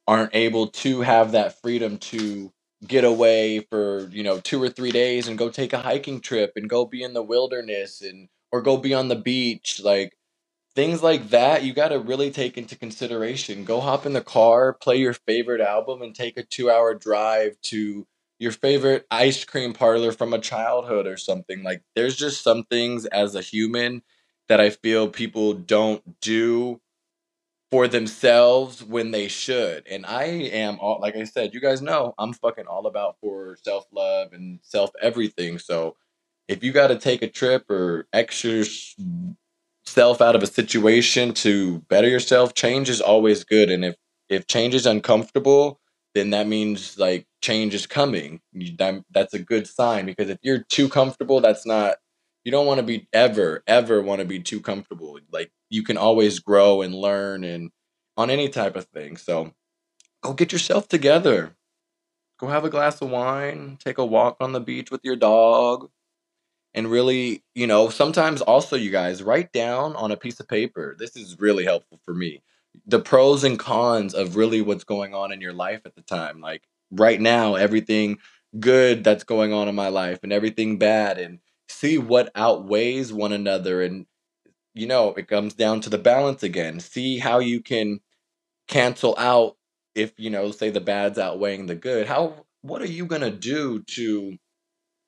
aren't 0.08 0.36
able 0.36 0.67
to 0.67 1.01
have 1.01 1.34
that 1.34 1.62
freedom 1.62 1.98
to 2.00 2.51
get 2.86 3.04
away 3.04 3.60
for, 3.62 4.08
you 4.12 4.24
know, 4.24 4.40
2 4.40 4.62
or 4.62 4.70
3 4.70 4.92
days 4.92 5.28
and 5.28 5.38
go 5.38 5.50
take 5.50 5.74
a 5.74 5.80
hiking 5.82 6.20
trip 6.22 6.54
and 6.56 6.70
go 6.70 6.86
be 6.86 7.04
in 7.04 7.14
the 7.14 7.24
wilderness 7.24 8.02
and 8.02 8.30
or 8.52 8.62
go 8.62 8.78
be 8.78 8.94
on 8.94 9.08
the 9.08 9.16
beach 9.16 9.82
like 9.84 10.14
things 10.76 11.02
like 11.04 11.30
that 11.30 11.64
you 11.64 11.74
got 11.74 11.90
to 11.90 12.00
really 12.00 12.32
take 12.32 12.58
into 12.58 12.76
consideration. 12.78 13.64
Go 13.66 13.82
hop 13.82 14.06
in 14.06 14.14
the 14.14 14.22
car, 14.22 14.74
play 14.74 14.98
your 14.98 15.14
favorite 15.14 15.62
album, 15.62 16.02
and 16.02 16.14
take 16.16 16.38
a 16.38 16.44
two 16.44 16.70
hour 16.72 16.94
drive 16.94 17.60
to 17.64 18.06
your 18.40 18.52
favorite 18.52 19.06
ice 19.10 19.44
cream 19.46 19.74
parlor 19.74 20.12
from 20.12 20.34
a 20.34 20.40
childhood 20.40 21.08
or 21.08 21.18
something. 21.18 21.64
Like, 21.64 21.82
there's 21.96 22.16
just 22.16 22.44
some 22.44 22.64
things 22.66 23.06
as 23.08 23.36
a 23.36 23.42
human 23.42 24.04
that 24.48 24.62
I 24.62 24.70
feel 24.70 25.10
people 25.10 25.54
don't 25.54 26.20
do 26.22 26.80
for 27.70 27.88
themselves 27.88 28.84
when 28.84 29.12
they 29.12 29.28
should. 29.28 29.86
And 29.88 30.06
I 30.06 30.24
am 30.26 30.80
all, 30.80 31.00
like 31.02 31.16
I 31.16 31.26
said, 31.26 31.54
you 31.54 31.60
guys 31.60 31.82
know 31.82 32.14
I'm 32.18 32.34
fucking 32.34 32.68
all 32.68 32.88
about 32.88 33.18
for 33.22 33.58
self 33.64 33.86
love 33.92 34.34
and 34.34 34.60
self 34.64 34.92
everything. 35.02 35.60
So 35.60 35.96
if 36.48 36.64
you 36.64 36.72
got 36.72 36.88
to 36.88 36.98
take 36.98 37.22
a 37.22 37.28
trip 37.28 37.70
or 37.70 38.08
extra 38.14 38.64
self 39.86 40.22
out 40.22 40.36
of 40.36 40.44
a 40.44 40.48
situation 40.48 41.34
to 41.34 41.80
better 41.90 42.08
yourself, 42.08 42.54
change 42.54 42.90
is 42.90 43.02
always 43.02 43.44
good. 43.44 43.70
And 43.70 43.84
if 43.86 43.96
if 44.30 44.48
change 44.48 44.76
is 44.76 44.86
uncomfortable, 44.86 45.80
then 46.14 46.32
that 46.32 46.48
means 46.48 46.98
like 46.98 47.28
change 47.42 47.74
is 47.74 47.88
coming. 47.88 48.42
That, 48.78 49.04
that's 49.12 49.34
a 49.34 49.40
good 49.40 49.68
sign 49.68 50.06
because 50.06 50.30
if 50.30 50.40
you're 50.42 50.64
too 50.64 50.90
comfortable, 50.90 51.42
that's 51.42 51.66
not. 51.66 51.98
You 52.48 52.51
don't 52.51 52.66
want 52.66 52.77
to 52.77 52.84
be 52.84 53.10
ever 53.12 53.62
ever 53.68 54.01
want 54.01 54.22
to 54.22 54.25
be 54.25 54.39
too 54.39 54.62
comfortable. 54.62 55.20
Like 55.34 55.51
you 55.70 55.84
can 55.84 55.98
always 55.98 56.39
grow 56.39 56.82
and 56.82 56.96
learn 56.96 57.44
and 57.44 57.72
on 58.16 58.30
any 58.30 58.48
type 58.48 58.77
of 58.77 58.86
thing. 58.86 59.18
So 59.18 59.51
go 60.22 60.32
get 60.32 60.54
yourself 60.54 60.88
together. 60.88 61.58
Go 62.39 62.48
have 62.48 62.63
a 62.63 62.70
glass 62.70 63.01
of 63.01 63.10
wine, 63.10 63.77
take 63.84 63.98
a 63.98 64.06
walk 64.06 64.38
on 64.39 64.54
the 64.54 64.62
beach 64.62 64.92
with 64.92 65.01
your 65.04 65.18
dog, 65.18 65.89
and 66.74 66.89
really, 66.89 67.44
you 67.54 67.68
know, 67.68 67.89
sometimes 67.89 68.39
also 68.39 68.77
you 68.77 68.92
guys 68.92 69.22
write 69.22 69.51
down 69.51 69.98
on 69.98 70.13
a 70.13 70.16
piece 70.16 70.39
of 70.39 70.48
paper. 70.48 70.96
This 70.98 71.18
is 71.18 71.38
really 71.42 71.66
helpful 71.66 72.00
for 72.06 72.13
me. 72.13 72.42
The 72.86 73.01
pros 73.01 73.44
and 73.44 73.60
cons 73.60 74.13
of 74.13 74.38
really 74.38 74.62
what's 74.62 74.86
going 74.86 75.13
on 75.13 75.34
in 75.34 75.42
your 75.42 75.51
life 75.51 75.82
at 75.84 75.96
the 75.96 76.01
time. 76.01 76.39
Like 76.39 76.63
right 76.92 77.20
now, 77.20 77.56
everything 77.56 78.20
good 78.58 79.04
that's 79.04 79.25
going 79.25 79.51
on 79.51 79.68
in 79.68 79.75
my 79.75 79.89
life 79.89 80.20
and 80.24 80.32
everything 80.32 80.77
bad 80.77 81.18
and 81.18 81.39
see 81.70 81.98
what 81.98 82.32
outweighs 82.36 83.14
one 83.14 83.34
another 83.34 83.82
and 83.82 84.06
you 84.74 84.88
know, 84.88 85.14
it 85.16 85.28
comes 85.28 85.54
down 85.56 85.82
to 85.82 85.90
the 85.90 85.98
balance 85.98 86.44
again. 86.44 86.80
See 86.80 87.20
how 87.20 87.40
you 87.40 87.62
can 87.62 88.00
cancel 88.68 89.16
out 89.18 89.58
if, 89.96 90.14
you 90.18 90.30
know, 90.30 90.52
say 90.52 90.70
the 90.70 90.82
bad's 90.82 91.20
outweighing 91.20 91.68
the 91.68 91.76
good. 91.76 92.08
How 92.08 92.46
what 92.62 92.82
are 92.82 92.88
you 92.88 93.06
going 93.06 93.22
to 93.24 93.32
do 93.32 93.84
to 93.96 94.38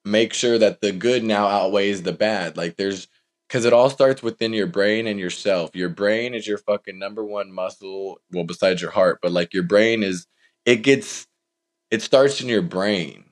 make 0.05 0.33
sure 0.33 0.57
that 0.57 0.81
the 0.81 0.91
good 0.91 1.23
now 1.23 1.47
outweighs 1.47 2.03
the 2.03 2.11
bad. 2.11 2.57
Like 2.57 2.77
there's 2.77 3.07
because 3.47 3.65
it 3.65 3.73
all 3.73 3.89
starts 3.89 4.21
within 4.21 4.53
your 4.53 4.67
brain 4.67 5.07
and 5.07 5.19
yourself. 5.19 5.71
Your 5.75 5.89
brain 5.89 6.33
is 6.33 6.47
your 6.47 6.57
fucking 6.59 6.99
number 6.99 7.23
one 7.25 7.51
muscle, 7.51 8.19
well, 8.31 8.43
besides 8.43 8.81
your 8.81 8.91
heart, 8.91 9.19
but 9.21 9.31
like 9.31 9.53
your 9.53 9.63
brain 9.63 10.03
is 10.03 10.27
it 10.65 10.77
gets 10.77 11.27
it 11.91 12.01
starts 12.01 12.41
in 12.41 12.49
your 12.49 12.61
brain. 12.63 13.25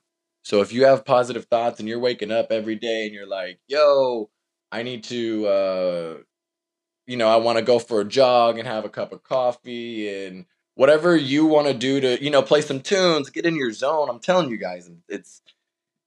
So 0.47 0.61
if 0.61 0.71
you 0.71 0.85
have 0.85 1.03
positive 1.03 1.43
thoughts 1.43 1.81
and 1.81 1.89
you're 1.89 1.99
waking 1.99 2.31
up 2.31 2.53
every 2.53 2.75
day 2.75 3.03
and 3.05 3.13
you're 3.13 3.27
like, 3.27 3.59
yo, 3.67 4.29
I 4.71 4.81
need 4.81 5.03
to 5.05 5.45
uh 5.45 6.17
you 7.07 7.17
know, 7.17 7.29
I 7.29 7.37
want 7.37 7.57
to 7.59 7.63
go 7.65 7.79
for 7.79 8.01
a 8.01 8.05
jog 8.05 8.57
and 8.59 8.67
have 8.67 8.85
a 8.85 8.89
cup 8.89 9.13
of 9.13 9.23
coffee 9.23 10.25
and 10.25 10.45
whatever 10.75 11.15
you 11.17 11.45
want 11.47 11.67
to 11.67 11.73
do 11.73 11.99
to, 12.01 12.23
you 12.23 12.29
know, 12.31 12.41
play 12.41 12.61
some 12.61 12.81
tunes, 12.81 13.29
get 13.29 13.45
in 13.45 13.57
your 13.57 13.73
zone. 13.73 14.09
I'm 14.09 14.19
telling 14.19 14.49
you 14.49 14.57
guys, 14.57 14.89
it's 15.09 15.41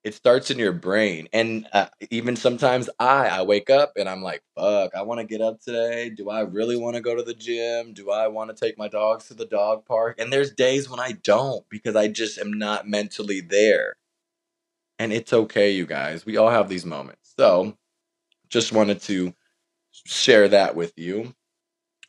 it 0.04 0.14
starts 0.14 0.50
in 0.50 0.58
your 0.58 0.72
brain, 0.72 1.28
and, 1.32 1.68
uh, 1.72 1.88
even 2.10 2.36
sometimes 2.36 2.90
I 3.00 3.28
I 3.28 3.42
wake 3.42 3.70
up 3.70 3.94
and 3.96 4.08
I'm 4.08 4.22
like, 4.22 4.42
"Fuck, 4.56 4.94
I 4.96 5.02
wanna 5.02 5.24
get 5.24 5.42
up 5.42 5.60
today. 5.60 6.10
Do 6.10 6.30
I 6.30 6.40
really 6.42 6.76
wanna 6.76 7.00
go 7.02 7.14
to 7.16 7.22
the 7.24 7.34
gym? 7.34 7.94
Do 7.94 8.10
I 8.10 8.28
wanna 8.28 8.54
take 8.54 8.78
my 8.78 8.88
dogs 8.88 9.28
to 9.28 9.34
the 9.34 9.46
dog 9.46 9.86
park?" 9.86 10.20
And 10.20 10.32
there's 10.32 10.52
days 10.52 10.90
when 10.90 11.00
I 11.00 11.12
don't 11.12 11.68
because 11.70 11.96
I 11.96 12.08
just 12.08 12.38
am 12.38 12.52
not 12.54 12.88
mentally 12.88 13.40
there. 13.42 13.96
And 15.00 15.14
it's 15.14 15.32
okay, 15.32 15.70
you 15.70 15.86
guys. 15.86 16.26
We 16.26 16.36
all 16.36 16.50
have 16.50 16.68
these 16.68 16.84
moments. 16.84 17.32
So, 17.38 17.74
just 18.50 18.70
wanted 18.70 19.00
to 19.04 19.32
share 19.92 20.46
that 20.48 20.76
with 20.76 20.92
you. 20.98 21.34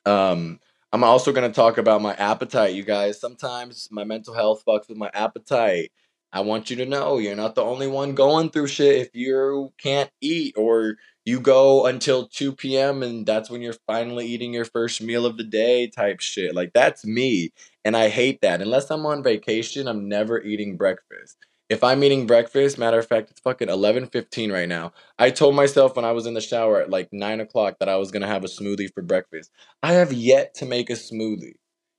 Um, 0.06 0.60
I'm 0.92 1.06
also 1.06 1.32
gonna 1.32 1.54
talk 1.54 1.78
about 1.78 2.02
my 2.02 2.14
appetite, 2.16 2.76
you 2.76 2.84
guys. 2.84 3.18
Sometimes 3.18 3.88
my 3.92 4.04
mental 4.04 4.34
health 4.34 4.64
fucks 4.68 4.90
with 4.90 4.98
my 4.98 5.10
appetite. 5.14 5.94
I 6.34 6.42
want 6.42 6.70
you 6.70 6.76
to 6.78 6.86
know 6.86 7.18
you're 7.18 7.34
not 7.34 7.56
the 7.56 7.64
only 7.64 7.88
one 7.88 8.14
going 8.14 8.50
through 8.50 8.68
shit 8.68 8.98
if 8.98 9.16
you 9.16 9.72
can't 9.78 10.12
eat 10.20 10.56
or 10.58 10.98
you 11.24 11.40
go 11.40 11.86
until 11.86 12.28
2 12.28 12.52
p.m. 12.54 13.04
and 13.04 13.26
that's 13.26 13.50
when 13.50 13.62
you're 13.62 13.76
finally 13.88 14.26
eating 14.28 14.54
your 14.54 14.66
first 14.66 15.02
meal 15.02 15.26
of 15.26 15.38
the 15.38 15.46
day 15.46 15.88
type 15.88 16.20
shit. 16.20 16.54
Like 16.56 16.74
that's 16.74 17.06
me. 17.06 17.54
And 17.86 17.96
I 17.96 18.10
hate 18.10 18.42
that. 18.42 18.62
Unless 18.62 18.92
I'm 18.92 19.06
on 19.06 19.24
vacation, 19.24 19.88
I'm 19.88 20.10
never 20.10 20.42
eating 20.42 20.76
breakfast. 20.76 21.38
If 21.72 21.86
I'm 21.86 22.04
eating 22.04 22.28
breakfast, 22.28 22.78
matter 22.78 23.00
of 23.00 23.08
fact, 23.08 23.32
it's 23.32 23.40
fucking 23.40 23.70
11:15 23.70 24.52
right 24.52 24.68
now. 24.68 24.92
I 25.18 25.30
told 25.30 25.56
myself 25.56 25.96
when 25.96 26.04
I 26.04 26.12
was 26.12 26.26
in 26.26 26.34
the 26.34 26.42
shower 26.42 26.82
at 26.82 26.90
like 26.90 27.08
nine 27.14 27.40
o'clock 27.40 27.80
that 27.80 27.88
I 27.88 27.96
was 27.96 28.12
gonna 28.12 28.28
have 28.28 28.44
a 28.44 28.48
smoothie 28.48 28.94
for 28.94 29.02
breakfast. 29.02 29.52
I 29.82 29.94
have 29.94 30.12
yet 30.12 30.54
to 30.56 30.66
make 30.66 30.90
a 30.90 30.96
smoothie. 30.96 31.56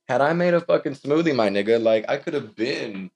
Had 0.07 0.21
I 0.21 0.33
made 0.33 0.53
a 0.53 0.61
fucking 0.61 0.93
smoothie, 0.93 1.35
my 1.35 1.49
nigga, 1.49 1.81
like 1.81 2.05
I 2.07 2.17
could 2.17 2.35
have 2.35 2.55
been 2.55 3.09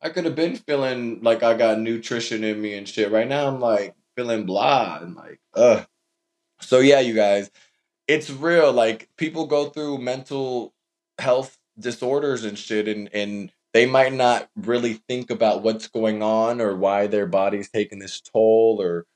I 0.00 0.10
could 0.10 0.26
have 0.26 0.36
been 0.36 0.56
feeling 0.56 1.22
like 1.22 1.42
I 1.42 1.54
got 1.54 1.80
nutrition 1.80 2.44
in 2.44 2.62
me 2.62 2.74
and 2.74 2.88
shit. 2.88 3.10
Right 3.10 3.28
now, 3.28 3.48
I'm 3.48 3.60
like 3.60 3.96
feeling 4.16 4.46
blah 4.46 5.00
and 5.02 5.16
like, 5.16 5.40
ugh. 5.56 5.88
So 6.60 6.78
yeah, 6.78 7.00
you 7.00 7.14
guys, 7.14 7.50
it's 8.08 8.30
real. 8.30 8.72
Like 8.72 9.08
people 9.16 9.46
go 9.46 9.70
through 9.70 9.98
mental 9.98 10.72
health 11.18 11.58
disorders 11.78 12.44
and 12.44 12.58
shit, 12.58 12.88
and 12.88 13.10
and 13.14 13.52
they 13.72 13.86
might 13.86 14.12
not 14.12 14.48
really 14.56 14.94
think 14.94 15.30
about 15.30 15.62
what's 15.62 15.88
going 15.88 16.22
on 16.22 16.60
or 16.60 16.76
why 16.76 17.06
their 17.06 17.26
body's 17.26 17.70
taking 17.70 17.98
this 17.98 18.20
toll 18.20 18.78
or 18.80 19.06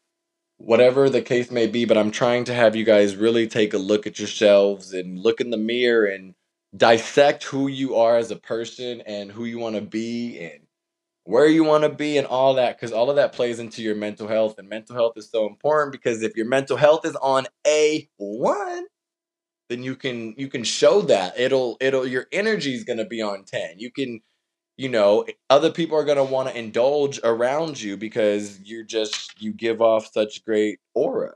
whatever 0.59 1.11
the 1.11 1.23
case 1.23 1.51
may 1.51 1.67
be. 1.67 1.85
But 1.85 1.99
I'm 1.99 2.11
trying 2.11 2.45
to 2.45 2.55
have 2.55 2.77
you 2.77 2.85
guys 2.85 3.17
really 3.17 3.49
take 3.49 3.75
a 3.75 3.79
look 3.79 4.07
at 4.07 4.19
yourselves 4.19 4.93
and 4.93 5.19
look 5.19 5.41
in 5.41 5.51
the 5.51 5.57
mirror 5.57 6.07
and 6.07 6.35
dissect 6.77 7.45
who 7.45 7.69
you 7.69 7.97
are 7.97 8.17
as 8.17 8.31
a 8.31 8.37
person 8.37 9.01
and 9.03 9.31
who 9.31 9.45
you 9.45 9.59
want 9.59 9.77
to 9.77 9.81
be 9.81 10.39
and 10.41 10.61
where 11.25 11.47
you 11.47 11.65
want 11.65 11.85
to 11.85 11.89
be 11.89 12.19
and 12.19 12.27
all 12.27 12.55
that 12.55 12.77
because 12.77 12.93
all 12.93 13.11
of 13.11 13.17
that 13.17 13.33
plays 13.33 13.59
into 13.59 13.83
your 13.83 13.95
mental 13.95 14.29
health 14.29 14.59
and 14.59 14.69
mental 14.69 14.95
health 14.95 15.15
is 15.17 15.31
so 15.31 15.47
important 15.47 15.93
because 15.93 16.23
if 16.23 16.37
your 16.37 16.47
mental 16.47 16.77
health 16.77 17.07
is 17.07 17.17
on 17.17 17.47
a1 17.67 18.81
then 19.71 19.83
you 19.83 19.97
can 19.97 20.35
you 20.37 20.49
can 20.49 20.63
show 20.63 21.01
that 21.01 21.39
it'll 21.39 21.77
it'll 21.81 22.07
your 22.07 22.27
energy 22.33 22.75
is 22.75 22.85
going 22.85 22.99
to 22.99 23.07
be 23.07 23.23
on 23.23 23.45
10 23.45 23.79
you 23.79 23.91
can 23.91 24.21
you 24.77 24.89
know 24.89 25.25
other 25.51 25.71
people 25.71 25.97
are 25.97 26.05
going 26.05 26.19
to 26.19 26.25
want 26.25 26.49
to 26.49 26.59
indulge 26.59 27.21
around 27.23 27.81
you 27.81 27.97
because 27.97 28.61
you're 28.61 28.85
just 28.85 29.41
you 29.41 29.53
give 29.53 29.81
off 29.81 30.11
such 30.13 30.45
great 30.45 30.79
aura. 30.95 31.33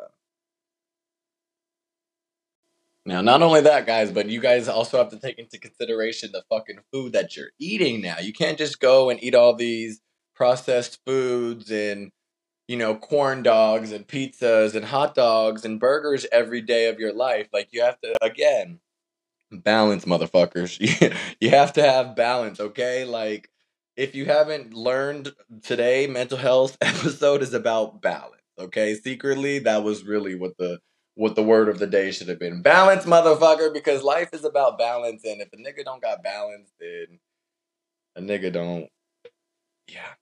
Now 3.06 3.20
not 3.22 3.42
only 3.42 3.60
that 3.62 3.86
guys 3.86 4.10
but 4.12 4.28
you 4.28 4.40
guys 4.40 4.68
also 4.68 4.98
have 4.98 5.10
to 5.10 5.18
take 5.18 5.38
into 5.38 5.58
consideration 5.58 6.30
the 6.32 6.42
fucking 6.48 6.80
food 6.92 7.12
that 7.12 7.36
you're 7.36 7.50
eating 7.58 8.00
now. 8.02 8.18
You 8.18 8.32
can't 8.32 8.58
just 8.58 8.80
go 8.80 9.10
and 9.10 9.22
eat 9.22 9.34
all 9.34 9.54
these 9.54 10.00
processed 10.34 11.00
foods 11.06 11.70
and 11.70 12.10
you 12.68 12.76
know 12.76 12.96
corn 12.96 13.42
dogs 13.42 13.92
and 13.92 14.06
pizzas 14.06 14.74
and 14.74 14.84
hot 14.84 15.14
dogs 15.14 15.64
and 15.64 15.80
burgers 15.80 16.26
every 16.32 16.60
day 16.60 16.88
of 16.88 16.98
your 16.98 17.12
life. 17.12 17.48
Like 17.52 17.68
you 17.72 17.82
have 17.82 18.00
to 18.00 18.14
again 18.22 18.80
balance 19.50 20.04
motherfuckers. 20.04 20.78
You 21.40 21.50
have 21.50 21.72
to 21.74 21.82
have 21.82 22.16
balance 22.16 22.60
okay? 22.60 23.04
Like 23.04 23.48
if 23.96 24.14
you 24.14 24.26
haven't 24.26 24.74
learned 24.74 25.32
today 25.62 26.06
mental 26.06 26.38
health 26.38 26.76
episode 26.80 27.42
is 27.42 27.54
about 27.54 28.02
balance 28.02 28.42
okay? 28.58 28.94
Secretly 28.94 29.60
that 29.60 29.82
was 29.82 30.04
really 30.04 30.34
what 30.34 30.52
the 30.58 30.80
what 31.14 31.34
the 31.34 31.42
word 31.42 31.68
of 31.68 31.78
the 31.80 31.86
day 31.86 32.12
should 32.12 32.28
have 32.28 32.38
been. 32.38 32.62
Balance 32.62 33.04
motherfucker 33.04 33.72
because 33.72 34.02
life 34.02 34.30
is 34.32 34.44
about 34.44 34.78
balance 34.78 35.24
and 35.24 35.40
if 35.40 35.48
a 35.52 35.56
nigga 35.56 35.84
don't 35.84 36.02
got 36.02 36.22
balance 36.22 36.70
then 36.80 37.18
a 38.16 38.20
nigga 38.20 38.52
don't 38.52 38.88
yeah. 39.88 40.14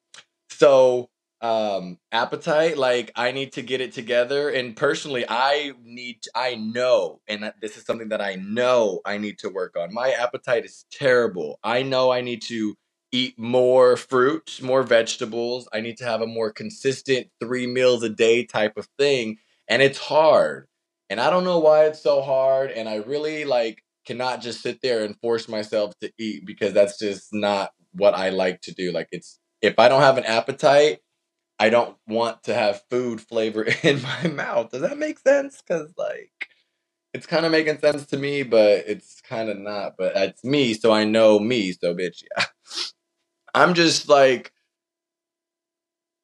So 0.50 1.10
um 1.46 1.98
appetite 2.12 2.76
like 2.76 3.12
i 3.14 3.30
need 3.30 3.52
to 3.52 3.62
get 3.62 3.80
it 3.80 3.92
together. 3.92 4.48
And 4.50 4.76
personally 4.76 5.24
i 5.28 5.72
need 5.84 6.18
i 6.34 6.54
know 6.56 7.20
and 7.28 7.52
this 7.60 7.76
is 7.76 7.84
something 7.84 8.08
that 8.08 8.20
i 8.20 8.34
know 8.36 9.00
i 9.04 9.18
need 9.18 9.38
to 9.40 9.48
work 9.50 9.76
on. 9.78 9.92
My 9.94 10.10
appetite 10.10 10.64
is 10.64 10.86
terrible. 10.90 11.58
I 11.62 11.82
know 11.82 12.10
i 12.12 12.20
need 12.20 12.42
to 12.42 12.74
eat 13.12 13.38
more 13.38 13.96
fruit 13.96 14.60
more 14.62 14.82
vegetables. 14.82 15.68
I 15.72 15.80
need 15.80 15.98
to 15.98 16.04
have 16.04 16.22
a 16.22 16.26
more 16.26 16.50
consistent 16.52 17.28
three 17.40 17.66
meals 17.66 18.02
a 18.02 18.08
day 18.10 18.44
type 18.44 18.76
of 18.76 18.88
thing 18.98 19.38
and 19.68 19.82
it's 19.82 19.98
hard. 19.98 20.66
And 21.10 21.20
i 21.20 21.30
don't 21.30 21.44
know 21.44 21.58
why 21.60 21.84
it's 21.86 22.02
so 22.02 22.22
hard 22.22 22.70
and 22.72 22.88
i 22.88 22.96
really 22.96 23.44
like 23.44 23.82
cannot 24.06 24.40
just 24.40 24.62
sit 24.62 24.80
there 24.82 25.04
and 25.04 25.20
force 25.20 25.48
myself 25.48 25.92
to 26.00 26.10
eat 26.18 26.46
because 26.46 26.72
that's 26.72 26.98
just 26.98 27.32
not 27.32 27.70
what 27.92 28.14
i 28.14 28.30
like 28.30 28.60
to 28.62 28.72
do. 28.74 28.92
Like 28.92 29.08
it's 29.12 29.38
if 29.62 29.78
i 29.78 29.88
don't 29.88 30.02
have 30.02 30.18
an 30.18 30.24
appetite 30.24 31.00
I 31.58 31.70
don't 31.70 31.96
want 32.06 32.44
to 32.44 32.54
have 32.54 32.82
food 32.90 33.20
flavor 33.20 33.62
in 33.82 34.02
my 34.02 34.28
mouth. 34.28 34.70
Does 34.70 34.82
that 34.82 34.98
make 34.98 35.18
sense? 35.18 35.62
Because, 35.62 35.92
like, 35.96 36.48
it's 37.14 37.26
kind 37.26 37.46
of 37.46 37.52
making 37.52 37.78
sense 37.78 38.06
to 38.06 38.18
me, 38.18 38.42
but 38.42 38.84
it's 38.86 39.20
kind 39.22 39.48
of 39.50 39.58
not. 39.58 39.94
But 39.98 40.14
that's 40.14 40.44
me, 40.44 40.74
so 40.74 40.92
I 40.92 41.04
know 41.04 41.38
me. 41.38 41.72
So, 41.72 41.94
bitch, 41.94 42.22
yeah. 42.36 42.44
I'm 43.54 43.74
just 43.74 44.08
like, 44.08 44.52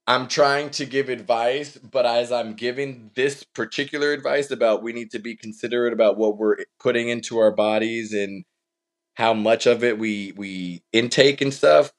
I'm 0.06 0.28
trying 0.28 0.70
to 0.70 0.86
give 0.86 1.08
advice, 1.08 1.76
but 1.78 2.06
as 2.06 2.32
I'm 2.32 2.54
giving 2.54 3.10
this 3.14 3.44
particular 3.44 4.12
advice 4.12 4.50
about 4.50 4.82
we 4.82 4.92
need 4.92 5.12
to 5.12 5.20
be 5.20 5.36
considerate 5.36 5.92
about 5.92 6.16
what 6.18 6.38
we're 6.38 6.56
putting 6.80 7.08
into 7.08 7.38
our 7.38 7.52
bodies 7.52 8.12
and 8.12 8.44
how 9.14 9.34
much 9.34 9.66
of 9.66 9.84
it 9.84 9.98
we 9.98 10.32
we 10.36 10.82
intake 10.92 11.40
and 11.42 11.54
stuff, 11.54 11.92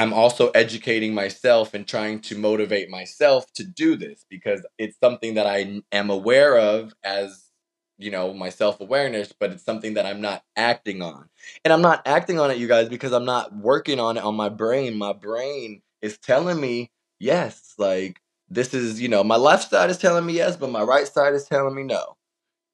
I'm 0.00 0.14
also 0.14 0.50
educating 0.52 1.14
myself 1.14 1.74
and 1.74 1.86
trying 1.86 2.20
to 2.22 2.38
motivate 2.38 2.88
myself 2.90 3.52
to 3.54 3.64
do 3.64 3.96
this 3.96 4.24
because 4.30 4.66
it's 4.78 4.98
something 4.98 5.34
that 5.34 5.46
I 5.46 5.82
am 5.92 6.10
aware 6.10 6.58
of 6.58 6.94
as 7.04 7.50
you 7.98 8.10
know 8.10 8.32
my 8.32 8.48
self-awareness 8.48 9.34
but 9.38 9.52
it's 9.52 9.64
something 9.64 9.94
that 9.94 10.06
I'm 10.06 10.22
not 10.22 10.42
acting 10.56 11.02
on. 11.02 11.28
And 11.66 11.72
I'm 11.72 11.82
not 11.82 12.02
acting 12.06 12.40
on 12.40 12.50
it 12.50 12.58
you 12.58 12.66
guys 12.66 12.88
because 12.88 13.12
I'm 13.12 13.26
not 13.26 13.54
working 13.54 14.00
on 14.00 14.16
it 14.16 14.24
on 14.24 14.36
my 14.36 14.48
brain. 14.48 14.96
My 14.96 15.12
brain 15.12 15.82
is 16.02 16.18
telling 16.18 16.60
me 16.60 16.90
yes, 17.20 17.74
like 17.78 18.20
this 18.48 18.74
is, 18.74 19.02
you 19.02 19.08
know, 19.08 19.22
my 19.22 19.36
left 19.36 19.70
side 19.70 19.90
is 19.90 19.98
telling 19.98 20.26
me 20.26 20.34
yes, 20.34 20.56
but 20.56 20.70
my 20.70 20.82
right 20.82 21.08
side 21.08 21.34
is 21.34 21.44
telling 21.44 21.74
me 21.74 21.82
no. 21.84 22.16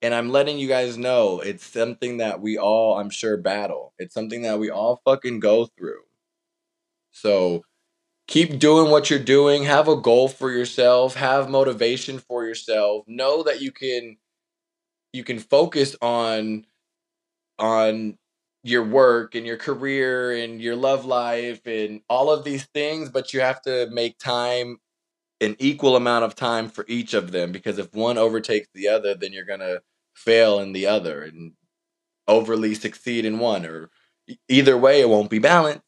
And 0.02 0.14
I'm 0.14 0.30
letting 0.30 0.58
you 0.58 0.68
guys 0.68 0.98
know 0.98 1.40
it's 1.40 1.66
something 1.66 2.18
that 2.18 2.40
we 2.40 2.58
all, 2.58 2.98
I'm 2.98 3.10
sure, 3.10 3.36
battle. 3.36 3.94
It's 3.98 4.14
something 4.14 4.42
that 4.42 4.60
we 4.60 4.70
all 4.70 5.00
fucking 5.04 5.40
go 5.40 5.66
through. 5.78 6.02
So 7.16 7.64
keep 8.29 8.59
doing 8.59 8.90
what 8.90 9.11
you're 9.11 9.18
doing. 9.18 9.64
Have 9.64 9.88
a 9.88 9.96
goal 9.96 10.29
for 10.29 10.50
yourself. 10.50 11.14
Have 11.16 11.50
motivation 11.50 12.18
for 12.20 12.44
yourself. 12.46 13.05
Know 13.09 13.42
that 13.44 13.61
you 13.62 13.72
can 13.72 14.18
you 15.12 15.24
can 15.24 15.38
focus 15.38 15.96
on 16.02 16.66
on 17.59 18.18
your 18.64 18.85
work 18.85 19.35
and 19.35 19.46
your 19.46 19.57
career 19.57 20.33
and 20.33 20.61
your 20.61 20.76
love 20.76 21.05
life 21.05 21.66
and 21.66 22.00
all 22.09 22.31
of 22.31 22.44
these 22.44 22.64
things, 22.74 23.09
but 23.11 23.33
you 23.33 23.40
have 23.40 23.62
to 23.62 23.88
make 23.90 24.18
time 24.18 24.79
an 25.40 25.57
equal 25.59 25.96
amount 25.96 26.24
of 26.24 26.35
time 26.37 26.68
for 26.68 26.85
each 26.88 27.14
of 27.14 27.33
them 27.33 27.52
because 27.52 27.79
if 27.79 27.92
one 27.94 28.18
overtakes 28.18 28.68
the 28.74 28.88
other, 28.88 29.14
then 29.14 29.33
you're 29.33 29.44
gonna 29.46 29.81
fail 30.14 30.61
in 30.61 30.72
the 30.72 30.87
other 30.87 31.22
and 31.24 31.52
overly 32.29 32.74
succeed 32.74 33.24
in 33.24 33.38
one 33.38 33.66
or 33.66 33.90
either 34.48 34.76
way 34.79 35.00
it 35.00 35.09
won't 35.09 35.31
be 35.31 35.38
balanced. 35.40 35.86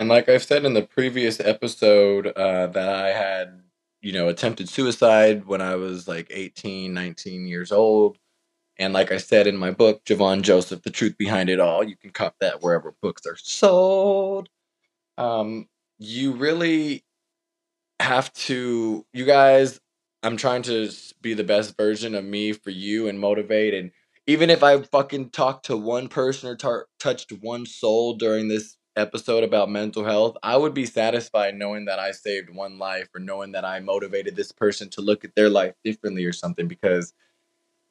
And 0.00 0.08
like 0.08 0.30
I've 0.30 0.42
said 0.42 0.64
in 0.64 0.72
the 0.72 0.82
previous 0.82 1.40
episode, 1.40 2.28
uh, 2.28 2.68
that 2.68 2.88
I 2.88 3.08
had, 3.08 3.60
you 4.00 4.12
know, 4.12 4.28
attempted 4.28 4.70
suicide 4.70 5.46
when 5.46 5.60
I 5.60 5.76
was 5.76 6.08
like 6.08 6.28
18, 6.30 6.94
19 6.94 7.46
years 7.46 7.70
old. 7.70 8.16
And 8.78 8.94
like 8.94 9.12
I 9.12 9.18
said 9.18 9.46
in 9.46 9.58
my 9.58 9.72
book, 9.72 10.02
Jovon 10.06 10.40
Joseph, 10.40 10.82
The 10.82 10.90
Truth 10.90 11.18
Behind 11.18 11.50
It 11.50 11.60
All, 11.60 11.84
you 11.84 11.98
can 11.98 12.12
cop 12.12 12.34
that 12.40 12.62
wherever 12.62 12.94
books 13.02 13.26
are 13.26 13.36
sold. 13.36 14.48
Um, 15.18 15.68
you 15.98 16.32
really 16.32 17.04
have 18.00 18.32
to, 18.32 19.04
you 19.12 19.26
guys, 19.26 19.80
I'm 20.22 20.38
trying 20.38 20.62
to 20.62 20.90
be 21.20 21.34
the 21.34 21.44
best 21.44 21.76
version 21.76 22.14
of 22.14 22.24
me 22.24 22.54
for 22.54 22.70
you 22.70 23.06
and 23.08 23.20
motivate. 23.20 23.74
And 23.74 23.90
even 24.26 24.48
if 24.48 24.62
I 24.62 24.80
fucking 24.80 25.28
talked 25.28 25.66
to 25.66 25.76
one 25.76 26.08
person 26.08 26.48
or 26.48 26.56
tar- 26.56 26.86
touched 26.98 27.32
one 27.32 27.66
soul 27.66 28.14
during 28.14 28.48
this 28.48 28.78
episode 29.00 29.42
about 29.42 29.70
mental 29.70 30.04
health, 30.04 30.36
I 30.42 30.56
would 30.56 30.74
be 30.74 30.86
satisfied 30.86 31.56
knowing 31.56 31.86
that 31.86 31.98
I 31.98 32.12
saved 32.12 32.54
one 32.54 32.78
life 32.78 33.08
or 33.14 33.20
knowing 33.20 33.52
that 33.52 33.64
I 33.64 33.80
motivated 33.80 34.36
this 34.36 34.52
person 34.52 34.88
to 34.90 35.00
look 35.00 35.24
at 35.24 35.34
their 35.34 35.50
life 35.50 35.74
differently 35.84 36.24
or 36.24 36.32
something 36.32 36.68
because 36.68 37.12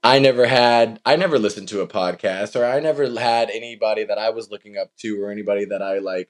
I 0.01 0.19
never 0.19 0.45
had 0.45 1.01
I 1.05 1.17
never 1.17 1.37
listened 1.37 1.67
to 1.69 1.81
a 1.81 1.87
podcast 1.87 2.59
or 2.59 2.65
I 2.65 2.79
never 2.79 3.09
had 3.19 3.49
anybody 3.49 4.05
that 4.05 4.17
I 4.17 4.29
was 4.29 4.49
looking 4.49 4.77
up 4.77 4.95
to 4.99 5.21
or 5.21 5.31
anybody 5.31 5.65
that 5.65 5.81
I 5.81 5.99
like 5.99 6.29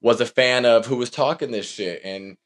was 0.00 0.20
a 0.20 0.26
fan 0.26 0.64
of 0.64 0.86
who 0.86 0.96
was 0.96 1.10
talking 1.10 1.50
this 1.50 1.68
shit. 1.68 2.00
And 2.04 2.36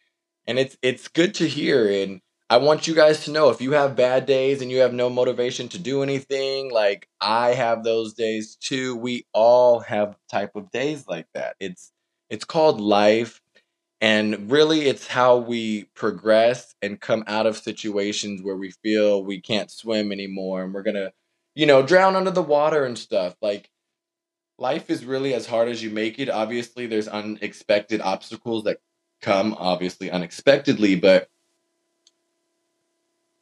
and 0.46 0.58
it's 0.58 0.78
it's 0.80 1.08
good 1.08 1.34
to 1.34 1.46
hear 1.46 1.90
and 1.90 2.22
I 2.52 2.58
want 2.58 2.86
you 2.86 2.94
guys 2.94 3.24
to 3.24 3.30
know 3.32 3.48
if 3.48 3.62
you 3.62 3.72
have 3.72 3.96
bad 3.96 4.26
days 4.26 4.60
and 4.60 4.70
you 4.70 4.80
have 4.80 4.92
no 4.92 5.08
motivation 5.08 5.68
to 5.70 5.78
do 5.78 6.02
anything 6.02 6.70
like 6.70 7.08
I 7.20 7.54
have 7.54 7.82
those 7.82 8.12
days 8.14 8.56
too 8.56 8.94
we 8.96 9.26
all 9.32 9.80
have 9.80 10.16
type 10.30 10.54
of 10.54 10.70
days 10.70 11.08
like 11.08 11.26
that 11.34 11.56
it's 11.60 11.92
it's 12.30 12.44
called 12.44 12.80
life 12.80 13.40
and 14.02 14.50
really, 14.50 14.88
it's 14.88 15.06
how 15.06 15.36
we 15.36 15.84
progress 15.94 16.74
and 16.82 17.00
come 17.00 17.22
out 17.28 17.46
of 17.46 17.56
situations 17.56 18.42
where 18.42 18.56
we 18.56 18.72
feel 18.82 19.24
we 19.24 19.40
can't 19.40 19.70
swim 19.70 20.10
anymore 20.10 20.64
and 20.64 20.74
we're 20.74 20.82
gonna, 20.82 21.12
you 21.54 21.66
know, 21.66 21.82
drown 21.86 22.16
under 22.16 22.32
the 22.32 22.42
water 22.42 22.84
and 22.84 22.98
stuff. 22.98 23.36
Like, 23.40 23.70
life 24.58 24.90
is 24.90 25.04
really 25.04 25.34
as 25.34 25.46
hard 25.46 25.68
as 25.68 25.84
you 25.84 25.90
make 25.90 26.18
it. 26.18 26.30
Obviously, 26.30 26.86
there's 26.88 27.08
unexpected 27.08 28.00
obstacles 28.00 28.64
that 28.64 28.80
come, 29.20 29.54
obviously, 29.56 30.10
unexpectedly, 30.10 30.96
but 30.96 31.28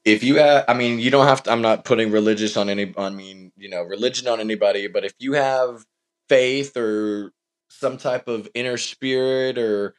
if 0.05 0.23
you 0.23 0.37
have, 0.37 0.65
I 0.69 0.75
mean, 0.75 0.99
you 0.99 1.11
don't 1.11 1.27
have 1.27 1.43
to, 1.45 1.53
I'm 1.53 1.63
not 1.63 1.85
putting 1.85 2.11
religious 2.11 2.57
on 2.57 2.69
any, 2.71 2.93
I 2.97 3.11
mean, 3.11 3.53
you 3.57 3.69
know, 3.69 3.83
religion 3.83 4.29
on 4.29 4.41
anybody, 4.41 4.89
but 4.89 5.05
if 5.05 5.13
you 5.19 5.35
have 5.35 5.85
faith 6.29 6.77
or 6.77 7.33
some 7.69 7.99
type 7.99 8.29
of 8.29 8.49
inner 8.55 8.77
spirit 8.79 9.59
or 9.59 9.95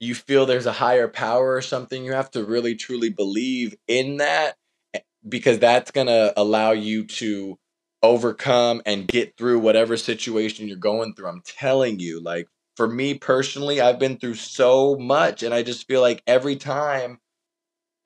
you 0.00 0.14
feel 0.14 0.46
there's 0.46 0.66
a 0.66 0.72
higher 0.72 1.08
power 1.08 1.54
or 1.54 1.62
something, 1.62 2.04
you 2.04 2.12
have 2.12 2.30
to 2.32 2.44
really 2.44 2.74
truly 2.74 3.08
believe 3.10 3.74
in 3.88 4.18
that 4.18 4.56
eh, 4.94 5.00
because 5.28 5.58
that's 5.58 5.90
going 5.90 6.08
to 6.08 6.32
allow 6.36 6.72
you 6.72 7.06
to 7.06 7.58
overcome 8.02 8.82
and 8.84 9.08
get 9.08 9.36
through 9.36 9.58
whatever 9.58 9.96
situation 9.96 10.68
you're 10.68 10.76
going 10.76 11.14
through. 11.14 11.28
I'm 11.28 11.42
telling 11.44 11.98
you, 11.98 12.20
like 12.22 12.48
for 12.76 12.86
me 12.88 13.14
personally, 13.14 13.80
I've 13.80 13.98
been 13.98 14.18
through 14.18 14.34
so 14.34 14.96
much 14.96 15.42
and 15.42 15.54
I 15.54 15.62
just 15.62 15.86
feel 15.86 16.00
like 16.00 16.22
every 16.26 16.56
time 16.56 17.18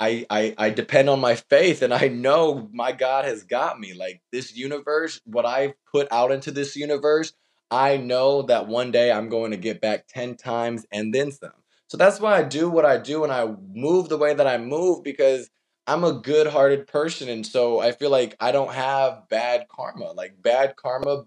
I, 0.00 0.26
I 0.30 0.54
I 0.58 0.70
depend 0.70 1.10
on 1.10 1.20
my 1.20 1.36
faith 1.36 1.82
and 1.82 1.94
I 1.94 2.08
know 2.08 2.68
my 2.72 2.92
God 2.92 3.26
has 3.26 3.44
got 3.44 3.80
me. 3.80 3.94
Like 3.94 4.22
this 4.32 4.56
universe, 4.56 5.20
what 5.26 5.46
I've 5.46 5.74
put 5.92 6.08
out 6.12 6.32
into 6.32 6.50
this 6.52 6.76
universe, 6.76 7.34
I 7.70 7.98
know 7.98 8.42
that 8.42 8.68
one 8.68 8.92
day 8.92 9.12
I'm 9.12 9.28
going 9.28 9.52
to 9.52 9.58
get 9.58 9.80
back 9.82 10.06
10 10.08 10.36
times 10.36 10.86
and 10.92 11.14
then 11.14 11.32
some. 11.32 11.52
So 11.88 11.98
that's 11.98 12.20
why 12.20 12.38
I 12.38 12.44
do 12.44 12.70
what 12.70 12.86
I 12.86 12.98
do 12.98 13.24
and 13.24 13.32
I 13.32 13.54
move 13.74 14.08
the 14.08 14.18
way 14.18 14.34
that 14.34 14.46
I 14.46 14.58
move 14.58 15.04
because 15.04 15.50
I'm 15.86 16.04
a 16.04 16.12
good-hearted 16.20 16.86
person 16.88 17.28
and 17.28 17.46
so 17.46 17.80
I 17.80 17.92
feel 17.92 18.10
like 18.10 18.36
I 18.40 18.52
don't 18.52 18.72
have 18.72 19.28
bad 19.30 19.66
karma. 19.68 20.12
Like 20.12 20.42
bad 20.42 20.76
karma, 20.76 21.24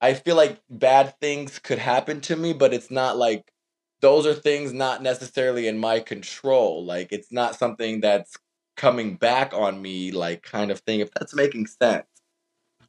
I 0.00 0.14
feel 0.14 0.36
like 0.36 0.60
bad 0.70 1.14
things 1.20 1.58
could 1.58 1.78
happen 1.78 2.20
to 2.22 2.36
me, 2.36 2.52
but 2.52 2.74
it's 2.74 2.90
not 2.90 3.16
like 3.18 3.52
those 4.00 4.26
are 4.26 4.34
things 4.34 4.72
not 4.72 5.02
necessarily 5.02 5.66
in 5.68 5.78
my 5.78 6.00
control. 6.00 6.84
Like 6.84 7.12
it's 7.12 7.32
not 7.32 7.56
something 7.56 8.00
that's 8.00 8.36
coming 8.76 9.16
back 9.16 9.52
on 9.54 9.80
me, 9.80 10.12
like 10.12 10.42
kind 10.42 10.70
of 10.70 10.80
thing, 10.80 11.00
if 11.00 11.10
that's 11.12 11.34
making 11.34 11.66
sense. 11.66 12.06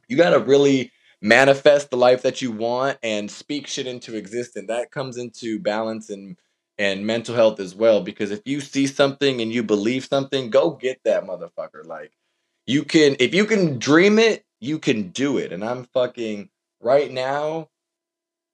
You 0.08 0.17
got 0.17 0.32
to 0.32 0.39
really 0.39 0.91
manifest 1.22 1.89
the 1.89 1.98
life 1.98 2.22
that 2.24 2.41
you 2.41 2.52
want 2.52 2.98
and 3.02 3.30
speak 3.32 3.67
shit 3.67 3.88
into 3.88 4.15
existence. 4.15 4.67
That 4.67 4.91
comes 4.91 5.17
into 5.17 5.60
balance 5.60 6.10
and 6.10 6.38
and 6.80 7.08
mental 7.08 7.34
health 7.34 7.60
as 7.60 7.74
well 7.74 8.02
because 8.02 8.30
if 8.30 8.41
you 8.46 8.62
see 8.62 8.86
something 8.86 9.41
and 9.41 9.52
you 9.52 9.63
believe 9.63 10.06
something, 10.06 10.52
go 10.52 10.72
get 10.72 11.00
that 11.06 11.26
motherfucker. 11.26 11.86
Like 11.86 12.12
you 12.67 12.84
can 12.84 13.15
if 13.20 13.34
you 13.34 13.46
can 13.46 13.80
dream 13.80 14.20
it, 14.20 14.46
you 14.60 14.78
can 14.78 15.10
do 15.10 15.38
it. 15.38 15.52
And 15.52 15.63
I'm 15.63 15.86
fucking 15.86 16.50
right 16.80 17.12
now 17.12 17.70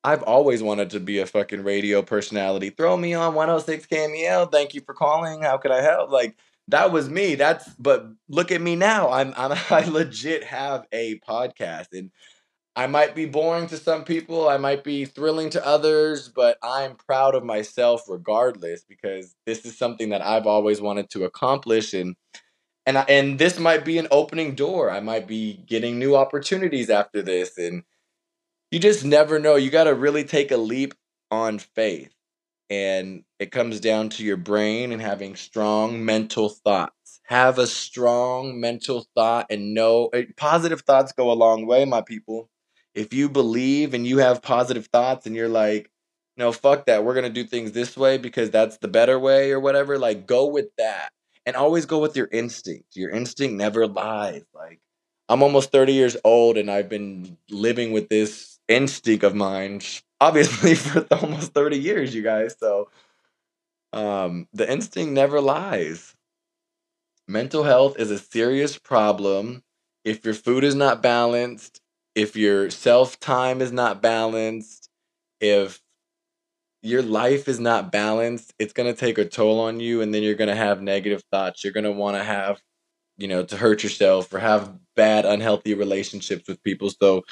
I've 0.03 0.23
always 0.23 0.61
wanted 0.61 0.89
to 0.91 0.99
be 0.99 1.19
a 1.19 1.25
fucking 1.25 1.63
radio 1.63 2.01
personality. 2.01 2.69
Throw 2.69 2.97
me 2.97 3.13
on 3.13 3.35
106 3.35 3.87
KMEL. 3.87 4.51
Thank 4.51 4.73
you 4.73 4.81
for 4.81 4.93
calling. 4.93 5.41
How 5.41 5.57
could 5.57 5.71
I 5.71 5.81
help? 5.81 6.11
Like 6.11 6.37
that 6.67 6.91
was 6.91 7.09
me. 7.09 7.35
That's 7.35 7.69
but 7.75 8.07
look 8.27 8.51
at 8.51 8.61
me 8.61 8.75
now. 8.75 9.11
I'm, 9.11 9.33
I'm 9.37 9.57
I 9.69 9.87
legit 9.87 10.43
have 10.43 10.85
a 10.91 11.19
podcast 11.19 11.87
and 11.93 12.11
I 12.75 12.87
might 12.87 13.13
be 13.15 13.25
boring 13.25 13.67
to 13.67 13.77
some 13.77 14.03
people, 14.03 14.49
I 14.49 14.57
might 14.57 14.83
be 14.83 15.05
thrilling 15.05 15.51
to 15.51 15.65
others, 15.65 16.27
but 16.29 16.57
I'm 16.63 16.95
proud 16.95 17.35
of 17.35 17.43
myself 17.43 18.05
regardless 18.09 18.83
because 18.83 19.35
this 19.45 19.63
is 19.63 19.77
something 19.77 20.09
that 20.09 20.25
I've 20.25 20.47
always 20.47 20.81
wanted 20.81 21.09
to 21.11 21.25
accomplish 21.25 21.93
and 21.93 22.15
and 22.85 22.97
I, 22.97 23.01
and 23.03 23.39
this 23.39 23.59
might 23.59 23.85
be 23.85 23.97
an 23.97 24.07
opening 24.11 24.55
door. 24.55 24.91
I 24.91 24.99
might 24.99 25.27
be 25.27 25.63
getting 25.67 25.99
new 25.99 26.15
opportunities 26.17 26.89
after 26.89 27.21
this 27.21 27.57
and 27.57 27.83
you 28.73 28.79
just 28.79 29.05
never 29.05 29.37
know. 29.37 29.55
You 29.55 29.69
got 29.69 29.83
to 29.83 29.93
really 29.93 30.23
take 30.23 30.49
a 30.49 30.57
leap 30.57 30.95
on 31.29 31.59
faith. 31.59 32.11
And 32.71 33.23
it 33.37 33.51
comes 33.51 33.79
down 33.79 34.09
to 34.09 34.23
your 34.23 34.35
brain 34.35 34.91
and 34.91 34.99
having 34.99 35.35
strong 35.35 36.03
mental 36.03 36.49
thoughts. 36.49 37.21
Have 37.25 37.59
a 37.59 37.67
strong 37.67 38.59
mental 38.59 39.05
thought 39.13 39.45
and 39.51 39.75
know 39.75 40.07
eh, 40.07 40.23
positive 40.37 40.81
thoughts 40.81 41.11
go 41.11 41.31
a 41.31 41.33
long 41.33 41.67
way, 41.67 41.85
my 41.85 42.01
people. 42.01 42.49
If 42.95 43.13
you 43.13 43.29
believe 43.29 43.93
and 43.93 44.07
you 44.07 44.17
have 44.17 44.41
positive 44.41 44.87
thoughts 44.87 45.27
and 45.27 45.35
you're 45.35 45.47
like, 45.47 45.91
no, 46.35 46.51
fuck 46.51 46.87
that. 46.87 47.05
We're 47.05 47.13
going 47.13 47.31
to 47.31 47.41
do 47.43 47.47
things 47.47 47.73
this 47.73 47.95
way 47.95 48.17
because 48.17 48.49
that's 48.49 48.79
the 48.79 48.87
better 48.87 49.19
way 49.19 49.51
or 49.51 49.59
whatever, 49.59 49.99
like 49.99 50.25
go 50.25 50.47
with 50.47 50.69
that. 50.79 51.11
And 51.45 51.55
always 51.55 51.85
go 51.85 51.99
with 51.99 52.17
your 52.17 52.27
instinct. 52.31 52.95
Your 52.95 53.11
instinct 53.11 53.55
never 53.55 53.85
lies. 53.85 54.41
Like, 54.51 54.79
I'm 55.29 55.43
almost 55.43 55.71
30 55.71 55.93
years 55.93 56.17
old 56.23 56.57
and 56.57 56.71
I've 56.71 56.89
been 56.89 57.37
living 57.51 57.91
with 57.91 58.09
this 58.09 58.52
instinct 58.67 59.23
of 59.23 59.35
mine, 59.35 59.81
obviously 60.19 60.75
for 60.75 61.05
almost 61.11 61.53
30 61.53 61.77
years, 61.77 62.13
you 62.15 62.21
guys. 62.21 62.55
So 62.59 62.89
um, 63.91 64.47
the 64.53 64.69
instinct 64.71 65.13
never 65.13 65.41
lies. 65.41 66.15
Mental 67.27 67.63
health 67.63 67.97
is 67.99 68.11
a 68.11 68.17
serious 68.17 68.77
problem. 68.77 69.63
If 70.03 70.25
your 70.25 70.33
food 70.33 70.63
is 70.63 70.75
not 70.75 71.01
balanced, 71.01 71.79
if 72.15 72.35
your 72.35 72.69
self 72.69 73.19
time 73.19 73.61
is 73.61 73.71
not 73.71 74.01
balanced, 74.01 74.89
if 75.39 75.81
your 76.81 77.01
life 77.01 77.47
is 77.47 77.59
not 77.59 77.91
balanced, 77.91 78.53
it's 78.59 78.73
going 78.73 78.93
to 78.93 78.99
take 78.99 79.17
a 79.17 79.25
toll 79.25 79.61
on 79.61 79.79
you. 79.79 80.01
And 80.01 80.13
then 80.13 80.21
you're 80.21 80.35
going 80.35 80.49
to 80.49 80.55
have 80.55 80.81
negative 80.81 81.23
thoughts. 81.31 81.63
You're 81.63 81.73
going 81.73 81.85
to 81.85 81.91
want 81.91 82.17
to 82.17 82.23
have, 82.23 82.61
you 83.17 83.27
know, 83.29 83.43
to 83.45 83.55
hurt 83.57 83.83
yourself 83.83 84.33
or 84.33 84.39
have 84.39 84.73
bad, 84.95 85.25
unhealthy 85.25 85.73
relationships 85.75 86.47
with 86.47 86.61
people. 86.61 86.89
So 86.89 87.23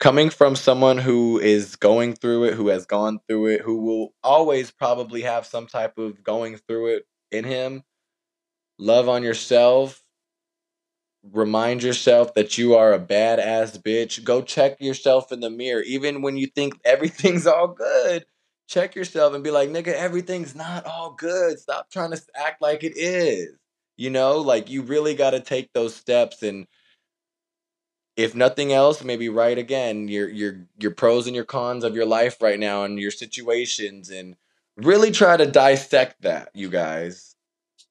coming 0.00 0.30
from 0.30 0.56
someone 0.56 0.98
who 0.98 1.38
is 1.38 1.76
going 1.76 2.14
through 2.14 2.44
it, 2.44 2.54
who 2.54 2.68
has 2.68 2.86
gone 2.86 3.20
through 3.28 3.46
it, 3.46 3.60
who 3.60 3.80
will 3.80 4.14
always 4.22 4.70
probably 4.70 5.22
have 5.22 5.46
some 5.46 5.66
type 5.66 5.98
of 5.98 6.22
going 6.22 6.56
through 6.56 6.96
it 6.96 7.06
in 7.30 7.44
him, 7.44 7.82
love 8.78 9.08
on 9.08 9.22
yourself. 9.22 10.02
Remind 11.32 11.82
yourself 11.82 12.34
that 12.34 12.58
you 12.58 12.74
are 12.74 12.92
a 12.92 12.98
badass 12.98 13.80
bitch. 13.82 14.22
Go 14.22 14.42
check 14.42 14.78
yourself 14.80 15.32
in 15.32 15.40
the 15.40 15.48
mirror. 15.48 15.82
Even 15.82 16.20
when 16.20 16.36
you 16.36 16.48
think 16.48 16.74
everything's 16.84 17.46
all 17.46 17.68
good, 17.68 18.26
check 18.68 18.94
yourself 18.94 19.34
and 19.34 19.42
be 19.42 19.50
like, 19.50 19.70
nigga, 19.70 19.94
everything's 19.94 20.54
not 20.54 20.84
all 20.84 21.12
good. 21.12 21.58
Stop 21.58 21.90
trying 21.90 22.10
to 22.10 22.20
act 22.34 22.60
like 22.60 22.84
it 22.84 22.92
is. 22.96 23.56
You 23.96 24.10
know, 24.10 24.38
like 24.38 24.68
you 24.68 24.82
really 24.82 25.14
got 25.14 25.30
to 25.30 25.40
take 25.40 25.72
those 25.72 25.94
steps 25.94 26.42
and 26.42 26.66
if 28.16 28.34
nothing 28.34 28.72
else, 28.72 29.02
maybe 29.02 29.28
write 29.28 29.58
again 29.58 30.08
your 30.08 30.28
your 30.28 30.66
your 30.78 30.90
pros 30.92 31.26
and 31.26 31.34
your 31.34 31.44
cons 31.44 31.84
of 31.84 31.94
your 31.94 32.06
life 32.06 32.40
right 32.40 32.58
now 32.58 32.84
and 32.84 32.98
your 32.98 33.10
situations 33.10 34.10
and 34.10 34.36
really 34.76 35.10
try 35.10 35.36
to 35.36 35.46
dissect 35.46 36.22
that, 36.22 36.50
you 36.54 36.68
guys. 36.68 37.36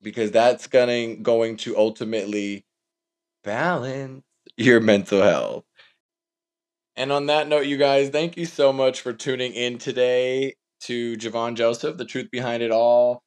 Because 0.01 0.31
that's 0.31 0.67
gonna 0.67 1.15
going 1.15 1.57
to 1.57 1.77
ultimately 1.77 2.65
balance 3.43 4.23
your 4.57 4.79
mental 4.79 5.21
health. 5.21 5.65
And 6.95 7.11
on 7.11 7.25
that 7.27 7.47
note, 7.47 7.65
you 7.65 7.77
guys, 7.77 8.09
thank 8.09 8.37
you 8.37 8.45
so 8.45 8.71
much 8.71 9.01
for 9.01 9.13
tuning 9.13 9.53
in 9.53 9.77
today 9.79 10.55
to 10.81 11.17
Jovon 11.17 11.55
Joseph, 11.55 11.97
the 11.97 12.05
truth 12.05 12.29
behind 12.29 12.61
it 12.61 12.71
all. 12.71 13.23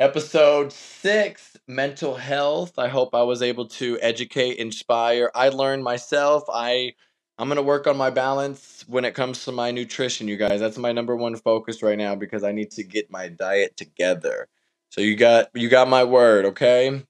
Episode 0.00 0.72
six, 0.72 1.58
mental 1.68 2.14
health. 2.16 2.78
I 2.78 2.88
hope 2.88 3.14
I 3.14 3.22
was 3.22 3.42
able 3.42 3.66
to 3.68 3.98
educate, 4.00 4.56
inspire. 4.56 5.30
I 5.34 5.50
learned 5.50 5.84
myself. 5.84 6.44
I 6.50 6.94
I'm 7.38 7.48
gonna 7.48 7.60
work 7.62 7.86
on 7.86 7.98
my 7.98 8.08
balance 8.08 8.84
when 8.88 9.04
it 9.04 9.14
comes 9.14 9.44
to 9.44 9.52
my 9.52 9.70
nutrition, 9.72 10.26
you 10.26 10.38
guys. 10.38 10.58
That's 10.58 10.78
my 10.78 10.92
number 10.92 11.14
one 11.16 11.36
focus 11.36 11.82
right 11.82 11.98
now 11.98 12.14
because 12.14 12.44
I 12.44 12.52
need 12.52 12.70
to 12.72 12.82
get 12.82 13.10
my 13.10 13.28
diet 13.28 13.76
together. 13.76 14.48
So 14.90 15.02
you 15.02 15.16
got 15.16 15.50
you 15.54 15.68
got 15.68 15.86
my 15.86 16.04
word, 16.04 16.46
okay? 16.46 17.04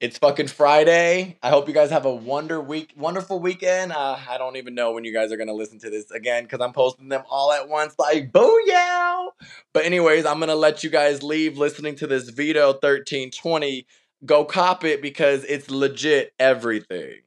It's 0.00 0.18
fucking 0.18 0.48
Friday. 0.48 1.38
I 1.42 1.50
hope 1.50 1.68
you 1.68 1.72
guys 1.72 1.90
have 1.90 2.04
a 2.04 2.14
wonder 2.14 2.60
week, 2.60 2.92
wonderful 2.96 3.38
weekend. 3.38 3.92
Uh, 3.92 4.18
I 4.28 4.38
don't 4.38 4.56
even 4.56 4.74
know 4.74 4.92
when 4.92 5.04
you 5.04 5.14
guys 5.14 5.32
are 5.32 5.36
gonna 5.36 5.54
listen 5.54 5.78
to 5.78 5.88
this 5.88 6.10
again 6.10 6.42
because 6.42 6.60
I'm 6.60 6.72
posting 6.72 7.08
them 7.08 7.22
all 7.30 7.52
at 7.52 7.68
once. 7.68 7.94
Like 7.98 8.32
booyah! 8.32 9.28
But 9.72 9.84
anyways, 9.84 10.26
I'm 10.26 10.40
gonna 10.40 10.56
let 10.56 10.84
you 10.84 10.90
guys 10.90 11.22
leave 11.22 11.56
listening 11.56 11.94
to 11.96 12.06
this 12.06 12.28
Vito 12.28 12.66
1320. 12.72 13.86
Go 14.26 14.44
cop 14.44 14.84
it 14.84 15.00
because 15.00 15.44
it's 15.44 15.70
legit 15.70 16.34
everything. 16.38 17.20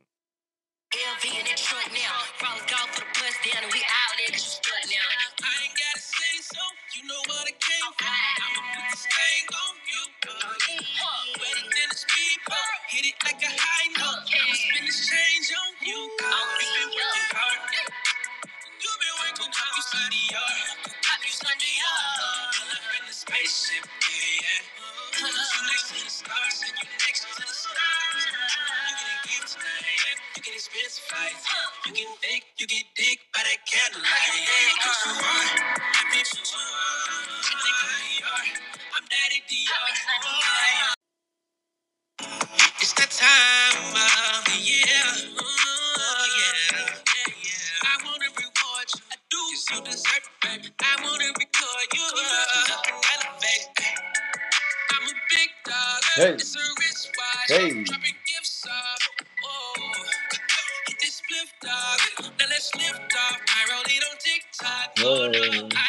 Whoa. 64.99 65.86